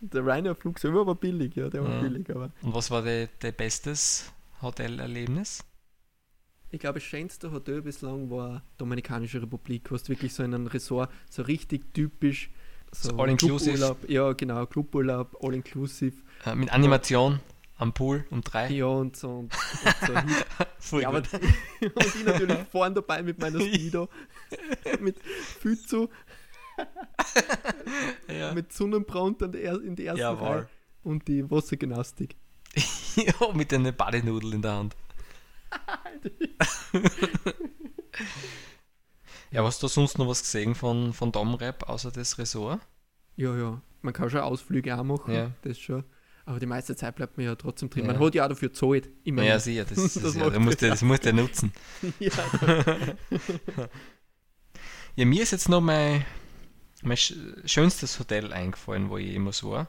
Der 0.00 0.22
Ryanair-Flug 0.24 0.78
selber 0.78 1.06
war 1.06 1.14
billig, 1.14 1.56
ja, 1.56 1.68
der 1.68 1.82
war 1.84 1.90
Ja. 1.90 2.00
billig, 2.00 2.28
aber 2.30 2.50
Und 2.62 2.74
was 2.74 2.90
war 2.90 3.02
dein 3.02 3.28
de 3.42 3.52
bestes 3.52 4.32
Hotelerlebnis? 4.62 5.62
Ich 6.70 6.80
glaube, 6.80 6.98
das 6.98 7.04
schönste 7.04 7.52
Hotel 7.52 7.82
bislang 7.82 8.30
war 8.30 8.62
Dominikanische 8.78 9.40
Republik, 9.42 9.90
wo 9.90 9.96
du 9.96 10.08
wirklich 10.08 10.32
so 10.34 10.42
in 10.42 10.54
einem 10.54 10.66
Resort 10.66 11.10
so 11.30 11.42
richtig 11.42 11.92
typisch 11.94 12.50
So 12.92 13.16
all-inclusive. 13.18 13.76
Cluburlaub- 13.76 14.08
Ja, 14.10 14.32
genau, 14.32 14.66
Cluburlaub, 14.66 15.36
all-inclusive. 15.42 16.16
Äh, 16.44 16.54
mit 16.54 16.72
Animation 16.72 17.40
am 17.78 17.92
Pool 17.92 18.24
um 18.30 18.40
drei. 18.42 18.68
Ja, 18.70 18.86
und 18.86 19.16
so. 19.16 19.30
Und, 19.30 19.52
und, 20.08 20.24
so. 20.78 21.00
Ja, 21.00 21.08
aber, 21.08 21.18
und 21.80 22.04
ich 22.14 22.24
natürlich 22.24 22.58
vorn 22.70 22.94
dabei 22.94 23.22
mit 23.22 23.38
meiner 23.38 23.60
Speedo, 23.60 24.08
mit 25.00 25.18
Füzu, 25.20 26.08
ja. 28.28 28.52
mit 28.54 28.72
Sonnenbrand 28.72 29.42
in 29.42 29.52
der, 29.52 29.62
er- 29.62 29.82
in 29.82 29.96
der 29.96 30.06
ersten 30.06 30.20
Jawohl. 30.20 30.48
Reihe 30.48 30.68
und 31.04 31.28
die 31.28 31.48
Wassergymnastik. 31.50 32.36
ja, 33.16 33.32
mit 33.54 33.72
einer 33.72 33.92
Badinudel 33.92 34.54
in 34.54 34.62
der 34.62 34.72
Hand. 34.74 34.96
ja, 39.50 39.64
hast 39.64 39.82
du 39.82 39.88
sonst 39.88 40.18
noch 40.18 40.28
was 40.28 40.42
gesehen 40.42 40.74
von, 40.74 41.12
von 41.12 41.32
Domrep 41.32 41.88
außer 41.88 42.10
das 42.10 42.38
Resort? 42.38 42.80
Ja, 43.36 43.56
ja, 43.56 43.80
man 44.02 44.12
kann 44.14 44.30
schon 44.30 44.40
Ausflüge 44.40 44.96
auch 44.98 45.04
machen, 45.04 45.34
Ja. 45.34 45.50
das 45.62 45.78
schon. 45.78 46.04
Aber 46.44 46.60
die 46.60 46.66
meiste 46.66 46.94
Zeit 46.94 47.16
bleibt 47.16 47.36
man 47.36 47.46
ja 47.46 47.54
trotzdem 47.56 47.90
drin. 47.90 48.04
Ja. 48.06 48.12
Man 48.12 48.20
hat 48.22 48.34
ja 48.36 48.44
auch 48.44 48.48
dafür 48.48 48.68
gezahlt. 48.68 49.08
Immer 49.24 49.42
Ja, 49.42 49.58
sicher, 49.58 49.84
das, 49.84 49.96
das, 50.14 50.14
Das 50.14 50.36
ja, 50.36 50.48
das, 50.48 50.58
musst 50.60 50.80
du, 50.80 50.88
das 50.88 51.02
musst 51.02 51.24
du 51.26 51.32
nutzen. 51.32 51.72
ja, 52.20 52.30
Ja, 55.16 55.24
mir 55.24 55.42
ist 55.42 55.50
jetzt 55.52 55.68
noch 55.68 55.80
mein, 55.80 56.24
mein 57.02 57.16
sch- 57.16 57.66
schönstes 57.66 58.18
Hotel 58.20 58.52
eingefallen, 58.52 59.08
wo 59.10 59.16
ich 59.18 59.26
jemals 59.26 59.64
war. 59.64 59.88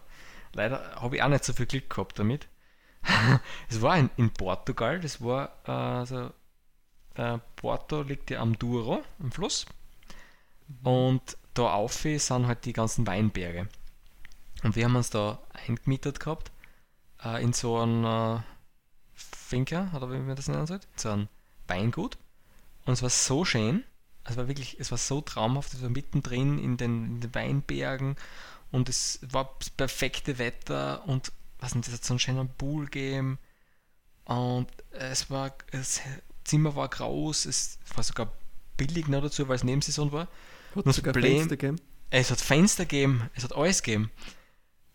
Leider 0.54 0.96
habe 0.96 1.18
ich 1.18 1.22
auch 1.24 1.28
nicht 1.30 1.44
so 1.44 1.54
viel 1.54 1.66
Glück 1.68 1.90
gehabt 1.90 2.18
damit. 2.18 2.48
Es 3.70 3.82
war 3.82 3.98
in, 3.98 4.10
in 4.18 4.32
Portugal, 4.32 5.00
das 5.00 5.22
war 5.22 5.52
also, 5.66 6.32
äh, 7.16 7.38
Porto 7.56 8.02
liegt 8.02 8.30
ja 8.30 8.40
am 8.40 8.58
Douro, 8.58 9.04
am 9.20 9.32
Fluss. 9.32 9.66
Und 10.84 11.38
da 11.54 11.74
auf 11.74 11.94
sind 11.94 12.48
halt 12.48 12.66
die 12.66 12.74
ganzen 12.74 13.08
Weinberge. 13.08 13.68
Und 14.64 14.76
wir 14.76 14.86
haben 14.86 14.96
uns 14.96 15.10
da 15.10 15.40
eingemietet 15.68 16.20
gehabt 16.20 16.52
äh, 17.24 17.42
in 17.42 17.54
so 17.54 17.78
einen 17.78 18.04
äh, 18.04 18.42
Finca, 19.14 19.92
oder 19.96 20.12
wie 20.12 20.18
man 20.18 20.36
das 20.36 20.48
nennen 20.48 20.68
sollte, 20.68 20.88
so 20.96 21.10
ein 21.10 21.30
Weingut. 21.68 22.18
Und 22.86 22.94
es 22.94 23.02
war 23.02 23.10
so 23.10 23.46
schön, 23.46 23.84
es 24.24 24.38
war 24.38 24.48
wirklich, 24.48 24.80
es 24.80 24.92
war 24.92 24.98
so 24.98 25.22
traumhaft, 25.22 25.74
es 25.74 25.82
war 25.82 25.90
mittendrin 25.90 26.60
in 26.60 26.78
den, 26.78 27.06
in 27.06 27.22
den 27.22 27.36
Weinbergen 27.36 28.16
und 28.72 28.90
es 28.90 29.20
war 29.22 29.56
das 29.60 29.70
perfekte 29.70 30.38
Wetter 30.38 31.08
und 31.08 31.32
was 31.60 31.76
nicht, 31.76 31.88
es 31.88 31.94
hat 31.96 32.04
so 32.06 32.14
einen 32.14 32.20
schönen 32.20 32.50
Pool 32.58 32.86
gegeben 32.86 33.40
und 34.26 34.68
es 34.92 35.30
war, 35.30 35.54
das 35.72 36.02
Zimmer 36.44 36.76
war 36.76 36.88
groß, 36.90 37.46
es 37.46 37.80
war 37.96 38.04
sogar 38.04 38.32
billig 38.78 39.08
noch 39.08 39.22
dazu, 39.22 39.48
weil 39.48 39.56
es 39.56 39.64
Nebensaison 39.64 40.12
war. 40.12 40.28
hat 40.76 40.86
Das 40.86 40.96
sogar 40.98 41.14
Problem- 41.14 41.38
Fenster 41.40 41.58
gegeben. 41.58 41.82
Es 42.10 42.32
hat 42.32 42.40
Fenster 42.40 42.86
gegeben, 42.86 43.30
es 43.36 43.44
hat 43.44 43.54
alles 43.56 43.82
gegeben. 43.84 44.12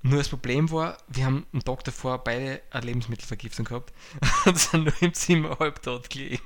Nur 0.04 0.18
das 0.18 0.28
Problem 0.28 0.70
war, 0.70 0.98
wir 1.08 1.26
haben 1.26 1.46
am 1.52 1.62
Tag 1.62 1.84
davor 1.84 2.24
beide 2.24 2.60
eine 2.70 2.86
Lebensmittelvergiftung 2.86 3.64
gehabt 3.66 3.92
und 4.46 4.58
sind 4.58 4.84
nur 4.84 4.94
im 5.02 5.14
Zimmer 5.14 5.58
halb 5.58 5.82
tot 5.82 6.10
gelegen. 6.10 6.42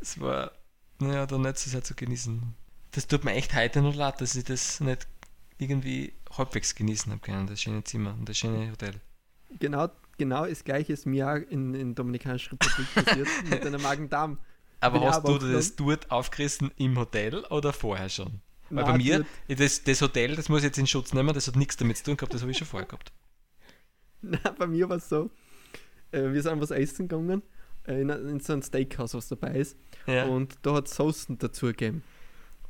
Es 0.00 0.18
war, 0.20 0.52
naja, 0.98 1.26
dann 1.26 1.42
nicht 1.42 1.58
so 1.58 1.68
sehr 1.70 1.82
zu 1.84 1.94
genießen. 1.94 2.54
Das 2.92 3.06
tut 3.06 3.24
mir 3.24 3.32
echt 3.34 3.54
heute 3.54 3.82
noch 3.82 3.94
leid, 3.94 4.20
dass 4.20 4.34
ich 4.34 4.44
das 4.44 4.80
nicht 4.80 5.06
irgendwie 5.58 6.14
halbwegs 6.38 6.74
genießen 6.74 7.12
habe 7.12 7.20
können, 7.20 7.46
das 7.46 7.60
schöne 7.60 7.84
Zimmer 7.84 8.14
und 8.14 8.28
das 8.28 8.38
schöne 8.38 8.70
Hotel. 8.70 8.94
Genau, 9.58 9.88
genau 10.16 10.46
das 10.46 10.64
gleiche 10.64 10.92
ist 10.92 11.06
mir 11.06 11.28
auch 11.28 11.50
in, 11.50 11.74
in 11.74 11.94
Dominikanischer 11.94 12.52
Republik 12.52 12.94
passiert, 12.94 13.28
mit 13.50 13.66
einer 13.66 13.78
Magen-Darm. 13.78 14.38
Aber 14.80 15.00
Bin 15.00 15.08
hast 15.08 15.26
du 15.26 15.38
das 15.38 15.74
dort 15.76 16.10
aufgerissen 16.10 16.70
im 16.76 16.98
Hotel 16.98 17.44
oder 17.46 17.72
vorher 17.72 18.08
schon? 18.08 18.40
Weil 18.70 18.84
bei 18.84 18.90
Nein, 18.92 18.98
mir, 18.98 19.26
dort- 19.48 19.60
das, 19.60 19.82
das 19.82 20.02
Hotel, 20.02 20.36
das 20.36 20.48
muss 20.48 20.58
ich 20.58 20.66
jetzt 20.66 20.78
in 20.78 20.86
Schutz 20.86 21.12
nehmen, 21.12 21.32
das 21.34 21.46
hat 21.48 21.56
nichts 21.56 21.76
damit 21.76 21.96
zu 21.96 22.04
tun 22.04 22.16
gehabt, 22.16 22.34
das 22.34 22.42
habe 22.42 22.50
ich 22.50 22.58
schon 22.58 22.66
vorher 22.66 22.86
gehabt. 22.86 23.12
Nein, 24.20 24.40
bei 24.58 24.66
mir 24.66 24.88
war 24.88 24.96
es 24.98 25.08
so, 25.08 25.30
äh, 26.12 26.32
wir 26.32 26.42
sind 26.42 26.60
was 26.60 26.70
essen 26.70 27.08
gegangen, 27.08 27.42
äh, 27.86 28.00
in, 28.00 28.10
in 28.10 28.40
so 28.40 28.52
ein 28.52 28.62
Steakhouse, 28.62 29.14
was 29.14 29.28
dabei 29.28 29.56
ist. 29.56 29.76
Ja. 30.06 30.26
Und 30.26 30.58
da 30.62 30.74
hat 30.74 30.86
es 30.86 30.94
Soßen 30.96 31.38
dazu 31.38 31.66
gegeben. 31.66 32.02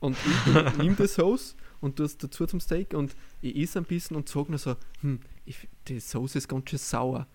Und 0.00 0.16
ich, 0.16 0.54
ich 0.66 0.76
nehme 0.78 0.94
die 0.94 1.08
Sauce 1.08 1.56
und 1.80 2.00
es 2.00 2.18
dazu 2.18 2.46
zum 2.46 2.60
Steak 2.60 2.94
und 2.94 3.14
ich 3.40 3.56
esse 3.56 3.78
ein 3.78 3.84
bisschen 3.84 4.16
und 4.16 4.28
sage 4.28 4.50
nur 4.50 4.58
so, 4.58 4.76
hm, 5.00 5.20
ich, 5.44 5.68
die 5.86 6.00
Sauce 6.00 6.36
ist 6.36 6.48
ganz 6.48 6.70
schön 6.70 6.78
sauer. 6.78 7.26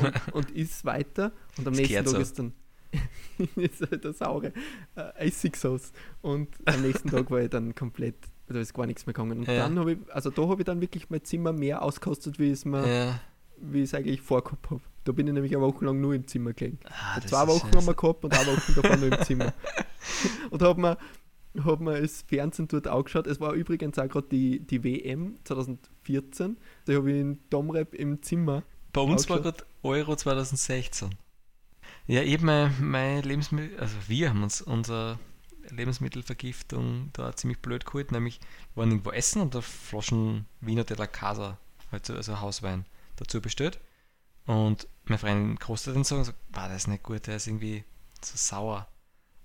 und, 0.00 0.12
und 0.34 0.50
is 0.50 0.84
weiter 0.84 1.32
und 1.58 1.66
am 1.68 1.74
Das 1.74 1.80
nächsten 1.80 2.04
Tag 2.04 2.08
so. 2.08 2.18
ist 2.18 2.38
dann 2.38 2.52
ist 3.56 3.80
halt 3.80 4.04
eine 4.04 4.12
saure 4.12 4.52
äh, 4.96 5.26
Essigsauce. 5.28 5.92
Und 6.20 6.48
am 6.66 6.82
nächsten 6.82 7.08
Tag 7.10 7.30
war 7.30 7.40
ich 7.40 7.48
dann 7.48 7.74
komplett, 7.74 8.16
da 8.48 8.58
ist 8.60 8.74
gar 8.74 8.84
nichts 8.86 9.06
mehr 9.06 9.14
gegangen. 9.14 9.38
Und 9.38 9.48
Ja. 9.48 9.60
dann 9.66 9.78
habe 9.78 9.92
ich, 9.92 9.98
also 10.10 10.28
da 10.30 10.46
habe 10.46 10.60
ich 10.60 10.66
dann 10.66 10.80
wirklich 10.82 11.08
mein 11.08 11.24
Zimmer 11.24 11.52
mehr 11.54 11.80
ausgekostet, 11.82 12.38
wie 12.38 12.50
es 12.50 12.64
mir, 12.66 12.86
ja. 12.86 13.20
wie 13.58 13.78
ich 13.78 13.84
es 13.84 13.94
eigentlich 13.94 14.20
vorgehabt 14.20 14.70
habe. 14.70 14.82
Da 15.04 15.12
bin 15.12 15.26
ich 15.26 15.32
nämlich 15.32 15.56
eine 15.56 15.64
Woche 15.64 15.84
lang 15.86 16.00
nur 16.02 16.14
im 16.14 16.26
Zimmer 16.26 16.52
gelegen. 16.52 16.78
Ah, 16.84 17.18
Zwei 17.22 17.46
Wochen 17.48 17.60
scheiße. 17.66 17.76
haben 17.78 17.86
wir 17.86 17.94
gehabt 17.94 18.24
und 18.24 18.34
eine 18.38 18.46
Woche 18.56 18.72
davon 18.82 19.00
nur 19.00 19.18
im 19.18 19.24
Zimmer. 19.24 19.54
und 20.50 20.62
habe 20.62 20.80
mir, 20.80 20.98
hab 21.64 21.80
mir 21.80 22.00
das 22.00 22.22
Fernsehen 22.22 22.68
dort 22.68 22.86
angeschaut. 22.86 23.26
Es 23.26 23.40
war 23.40 23.52
übrigens 23.52 23.98
auch 23.98 24.08
gerade 24.08 24.28
die, 24.28 24.60
die 24.60 24.82
WM 24.84 25.36
2014. 25.44 26.56
Da 26.84 26.94
habe 26.94 27.12
ich 27.12 27.20
in 27.20 27.38
Domrep 27.50 27.94
im 27.94 28.22
Zimmer. 28.22 28.62
Bei 28.92 29.00
uns 29.00 29.28
war 29.28 29.40
gerade 29.40 29.64
Euro 29.82 30.16
2016. 30.16 31.14
Ja, 32.06 32.22
eben 32.22 32.46
mein, 32.46 32.74
mein 32.80 33.22
Lebensmittel, 33.22 33.78
also 33.78 33.96
wir 34.08 34.30
haben 34.30 34.42
uns 34.42 34.60
unsere 34.60 35.18
Lebensmittelvergiftung 35.70 37.10
da 37.12 37.34
ziemlich 37.34 37.60
blöd 37.60 37.86
geholt, 37.86 38.12
nämlich 38.12 38.40
wir 38.74 38.82
waren 38.82 38.90
irgendwo 38.90 39.10
essen 39.10 39.40
und 39.40 39.54
da 39.54 39.60
Flaschen 39.60 40.46
Wiener 40.60 40.84
de 40.84 40.96
la 40.96 41.06
Casa, 41.06 41.58
halt 41.90 42.06
so, 42.06 42.14
also 42.14 42.40
Hauswein, 42.40 42.84
dazu 43.16 43.40
bestellt. 43.40 43.78
Und 44.46 44.88
meine 45.04 45.18
Freundin 45.18 45.58
kostet 45.58 45.94
den 45.94 46.04
so 46.04 46.16
und 46.16 46.24
sagt, 46.24 46.38
war 46.50 46.68
das 46.68 46.78
ist 46.78 46.88
nicht 46.88 47.02
gut, 47.02 47.26
der 47.26 47.36
ist 47.36 47.46
irgendwie 47.46 47.84
so 48.22 48.36
sauer. 48.36 48.88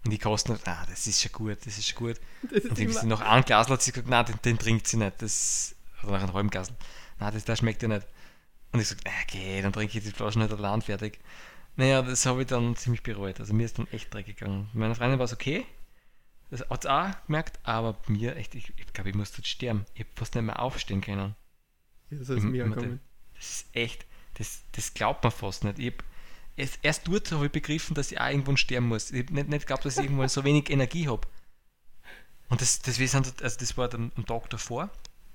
Und 0.08 0.12
die 0.12 0.20
kosten, 0.20 0.58
ah, 0.64 0.86
das 0.90 1.06
ist 1.06 1.22
schon 1.22 1.34
gut, 1.34 1.58
das 1.66 1.78
ist 1.78 1.90
schon 1.90 1.98
gut. 1.98 2.22
Das 2.50 2.64
Und 2.64 2.80
ich 2.80 2.86
immer, 2.86 3.04
noch 3.04 3.20
ein 3.20 3.44
Glas 3.44 3.68
hat 3.68 3.82
sie 3.82 3.92
gesagt, 3.92 4.08
nein, 4.08 4.26
den, 4.26 4.40
den 4.42 4.58
trinkt 4.58 4.88
sie 4.88 4.96
nicht. 4.96 5.22
Das, 5.22 5.76
oder 6.02 6.14
nach 6.14 6.24
einem 6.24 6.34
halben 6.34 6.50
Glas. 6.50 6.72
Nein, 7.20 7.34
das, 7.34 7.44
das 7.44 7.60
schmeckt 7.60 7.84
ihr 7.84 7.90
nicht. 7.90 8.08
Und 8.72 8.80
ich 8.80 8.88
sage, 8.88 9.02
okay, 9.24 9.62
dann 9.62 9.74
trinke 9.74 9.98
ich 9.98 10.06
die 10.06 10.12
Flasche 10.12 10.40
nicht 10.40 10.54
allein 10.54 10.82
fertig. 10.82 11.20
Naja, 11.76 12.02
das 12.04 12.26
habe 12.26 12.44
ich 12.44 12.48
dann 12.48 12.78
ziemlich 12.78 13.04
bereut. 13.04 13.42
Also 13.42 13.54
mir 13.54 13.66
ist 13.66 13.80
dann 13.80 13.88
echt 13.88 14.14
dreckig 14.14 14.38
gegangen. 14.38 14.70
Meine 14.72 14.96
Freundin 14.96 15.20
war 15.20 15.26
es 15.26 15.34
okay. 15.34 15.66
Das 16.52 16.62
hat 16.70 16.84
sie 16.84 16.90
auch 16.90 17.26
gemerkt, 17.26 17.60
aber 17.64 17.92
bei 17.92 18.14
mir 18.14 18.38
echt, 18.38 18.56
ich, 18.56 18.72
ich 18.78 18.94
glaube, 18.94 19.10
ich 19.10 19.16
muss 19.18 19.34
dort 19.34 19.46
sterben. 19.46 19.84
Ich 19.94 20.06
habe 20.06 20.10
fast 20.16 20.36
nicht 20.36 20.46
mehr 20.46 20.62
aufstehen 20.62 21.02
können. 21.02 21.36
ja, 22.12 22.24
so 22.24 22.34
ist 22.34 22.44
mir 22.44 22.64
gegangen. 22.64 23.02
Das 23.36 23.46
ist 23.46 23.76
echt, 23.76 24.06
das, 24.36 24.64
das 24.72 24.94
glaubt 24.94 25.22
man 25.26 25.34
fast 25.34 25.66
nicht. 25.66 25.80
Ich 25.80 25.88
hab, 25.88 26.04
erst, 26.58 26.80
erst 26.82 27.08
dort 27.08 27.32
habe 27.32 27.46
ich 27.46 27.52
begriffen, 27.52 27.96
dass 27.96 28.12
ich 28.12 28.20
auch 28.20 28.28
irgendwann 28.28 28.58
sterben 28.58 28.88
muss. 28.88 29.12
Ich 29.12 29.24
habe 29.24 29.34
nicht, 29.34 29.50
nicht 29.50 29.62
geglaubt, 29.62 29.86
dass 29.86 29.98
ich 29.98 30.04
irgendwann 30.04 30.28
so 30.28 30.44
wenig 30.44 30.70
Energie 30.70 31.08
habe. 31.08 31.28
Und 32.50 32.62
das, 32.62 32.82
das, 32.82 33.00
wir 33.00 33.08
sind, 33.08 33.42
also 33.42 33.58
das 33.60 33.78
war 33.78 33.88
dann 33.88 34.12
am 34.16 34.26
Tag 34.26 34.50
davor, 34.50 34.90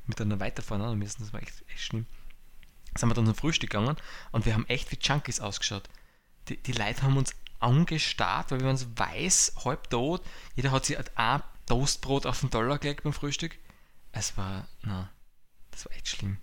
mit 0.06 0.20
einer 0.20 0.40
weiterfahren 0.40 0.98
müssen, 0.98 1.22
das 1.22 1.32
war 1.32 1.42
echt, 1.42 1.64
echt 1.68 1.80
schlimm. 1.80 2.06
Sind 2.96 3.08
wir 3.08 3.14
dann 3.14 3.26
zum 3.26 3.35
Frühstück 3.35 3.70
gegangen 3.70 3.96
und 4.32 4.44
wir 4.44 4.54
haben 4.54 4.66
echt 4.66 4.90
wie 4.92 4.98
Junkies 5.00 5.40
ausgeschaut. 5.40 5.88
Die, 6.48 6.56
die 6.56 6.72
Leute 6.72 7.02
haben 7.02 7.16
uns 7.16 7.35
angestarrt, 7.61 8.50
weil 8.50 8.61
wir 8.61 8.66
waren 8.66 8.76
so 8.76 8.87
weiß, 8.96 9.54
halb 9.64 9.88
tot. 9.88 10.22
Jeder 10.56 10.72
hat 10.72 10.85
sich 10.85 10.98
ein 11.16 11.42
Toastbrot 11.66 12.26
auf 12.26 12.40
den 12.40 12.50
Teller 12.50 12.78
gelegt 12.78 13.04
beim 13.04 13.12
Frühstück. 13.12 13.56
Es 14.11 14.37
war, 14.37 14.66
na, 14.82 15.11
das 15.70 15.87
war 15.87 15.92
echt 15.92 16.08
schlimm. 16.08 16.38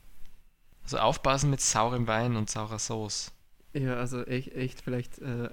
Also 0.84 0.98
aufpassen 1.00 1.50
mit 1.50 1.62
saurem 1.62 2.08
Wein 2.08 2.36
und 2.36 2.50
saurer 2.50 2.80
Sauce. 2.80 3.32
Ja, 3.74 3.96
also 3.98 4.24
echt, 4.26 4.54
echt 4.56 4.82
vielleicht 4.82 5.20
äh, 5.20 5.50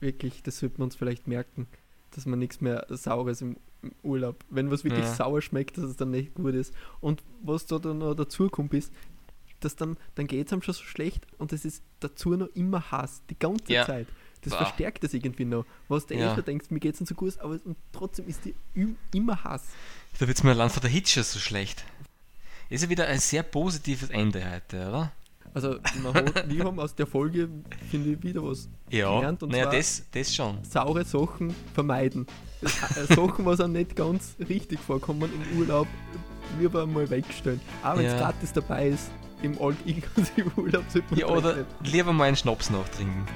wirklich, 0.00 0.42
das 0.42 0.58
sollte 0.58 0.78
man 0.78 0.86
uns 0.86 0.96
vielleicht 0.96 1.26
merken, 1.26 1.66
dass 2.12 2.24
man 2.26 2.38
nichts 2.38 2.60
mehr 2.60 2.86
Saures 2.88 3.42
im, 3.42 3.56
im 3.82 3.92
Urlaub, 4.02 4.44
wenn 4.50 4.70
was 4.70 4.84
wirklich 4.84 5.04
Ja. 5.04 5.14
sauer 5.14 5.42
schmeckt, 5.42 5.76
dass 5.76 5.84
es 5.84 5.96
dann 5.96 6.10
nicht 6.10 6.34
gut 6.34 6.54
ist. 6.54 6.72
Und 7.00 7.22
was 7.42 7.66
da 7.66 7.78
dann 7.78 7.98
noch 7.98 8.14
dazu 8.14 8.48
kommt, 8.48 8.72
ist, 8.74 8.92
dass 9.60 9.76
dann, 9.76 9.96
dann 10.14 10.26
geht 10.26 10.46
es 10.46 10.52
einem 10.52 10.62
schon 10.62 10.74
so 10.74 10.84
schlecht 10.84 11.26
und 11.38 11.52
es 11.52 11.64
ist 11.64 11.82
dazu 12.00 12.30
noch 12.36 12.48
immer 12.54 12.90
Hass, 12.90 13.22
die 13.28 13.38
ganze 13.38 13.72
Ja. 13.72 13.84
Zeit. 13.84 14.06
Das 14.42 14.52
Boah. 14.52 14.58
verstärkt 14.58 15.02
das 15.02 15.12
irgendwie 15.14 15.44
noch. 15.44 15.66
Was 15.88 16.06
du 16.06 16.14
Ja. 16.14 16.30
eh 16.32 16.34
schon 16.36 16.44
denkst, 16.44 16.70
mir 16.70 16.78
geht 16.78 16.94
es 16.94 17.00
nicht 17.00 17.08
so 17.08 17.16
gut, 17.16 17.38
aber 17.40 17.58
und 17.64 17.76
trotzdem 17.92 18.28
ist 18.28 18.44
die 18.44 18.54
immer 19.12 19.42
Hass. 19.42 19.64
Da 20.20 20.26
wird 20.28 20.38
es 20.38 20.44
mir 20.44 20.50
allein 20.52 20.70
von 20.70 20.80
der 20.80 20.90
Hitche 20.90 21.22
so 21.24 21.38
schlecht. 21.40 21.84
Ist 22.70 22.84
ja 22.84 22.88
wieder 22.88 23.06
ein 23.08 23.18
sehr 23.18 23.42
positives 23.42 24.10
Ende 24.10 24.48
heute, 24.48 24.76
oder? 24.88 25.12
Also 25.54 25.76
man 26.02 26.14
hat, 26.14 26.48
wir 26.50 26.64
haben 26.64 26.78
aus 26.78 26.94
der 26.94 27.06
Folge, 27.06 27.48
finde 27.90 28.10
ich, 28.12 28.22
wieder 28.22 28.42
was 28.42 28.68
Ja, 28.90 29.14
gelernt. 29.16 29.42
Und 29.42 29.50
naja, 29.52 29.64
zwar 29.64 29.72
das, 29.74 30.02
das 30.12 30.34
schon. 30.34 30.58
saure 30.64 31.04
Sachen 31.04 31.54
vermeiden. 31.74 32.26
Äh, 32.62 33.14
Sachen, 33.14 33.44
was 33.46 33.60
auch 33.60 33.68
nicht 33.68 33.94
ganz 33.96 34.36
richtig 34.48 34.80
vorkommen 34.80 35.30
im 35.32 35.58
Urlaub, 35.58 35.86
lieber 36.58 36.86
mal 36.86 37.08
wegstellen. 37.10 37.60
Auch 37.84 37.96
wenn 37.96 38.06
es 38.06 38.12
Ja. 38.12 38.18
gratis 38.18 38.52
dabei 38.52 38.88
ist, 38.88 39.10
im 39.42 39.56
All-Inclusive 39.60 40.50
Urlaub 40.56 40.84
sollte 40.88 41.06
man 41.10 41.20
Ja, 41.20 41.26
oder 41.28 41.56
nicht. 41.56 41.66
lieber 41.92 42.12
mal 42.12 42.24
einen 42.24 42.36
Schnaps 42.36 42.70
nachtrinken. 42.70 43.26